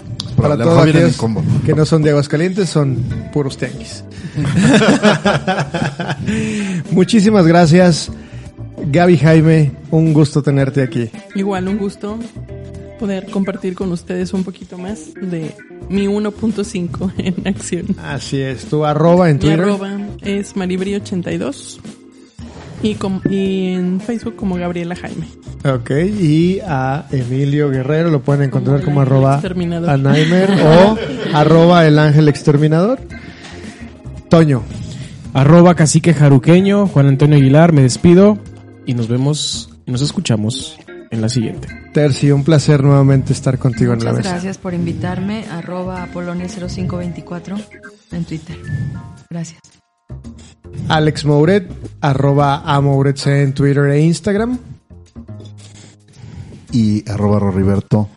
[0.41, 1.19] Para todos aquellos
[1.67, 2.97] que no son de Aguascalientes, son
[3.33, 4.05] puros tianguis.
[6.91, 8.11] Muchísimas gracias,
[8.91, 9.73] Gaby Jaime.
[9.91, 11.11] Un gusto tenerte aquí.
[11.35, 12.19] Igual un gusto
[12.99, 15.53] poder compartir con ustedes un poquito más de
[15.89, 17.87] mi 1.5 en acción.
[18.03, 19.61] Así es, tu arroba en Mi Twitter.
[19.61, 21.79] arroba es maribri82
[22.83, 25.27] y, com- y en Facebook como Gabriela Jaime.
[25.65, 29.43] Ok, y a Emilio Guerrero lo pueden encontrar Como como arroba.
[29.89, 30.97] Anaimer o
[31.35, 32.99] arroba el ángel exterminador.
[34.29, 34.63] Toño,
[35.33, 38.39] Arroba cacique jaruqueño, Juan Antonio Aguilar, me despido
[38.91, 40.77] y nos vemos y nos escuchamos
[41.13, 41.69] en la siguiente.
[41.95, 44.31] Terci, un placer nuevamente estar contigo en la Muchas mesa.
[44.31, 45.45] gracias por invitarme.
[45.49, 47.65] Arroba Apolonia0524
[48.11, 48.57] en Twitter.
[49.31, 49.61] Gracias.
[50.89, 54.59] Alex Mouret, arroba a Mouret C en Twitter e Instagram.
[56.73, 58.09] Y arroba Roriberto.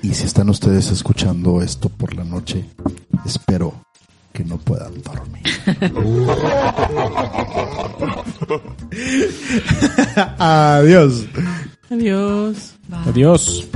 [0.00, 2.66] Y si están ustedes escuchando esto por la noche,
[3.26, 3.74] espero
[4.40, 5.42] que no puedan dormir.
[10.38, 11.26] Adiós.
[11.90, 12.74] Adiós.
[12.88, 13.08] Bye.
[13.08, 13.68] Adiós.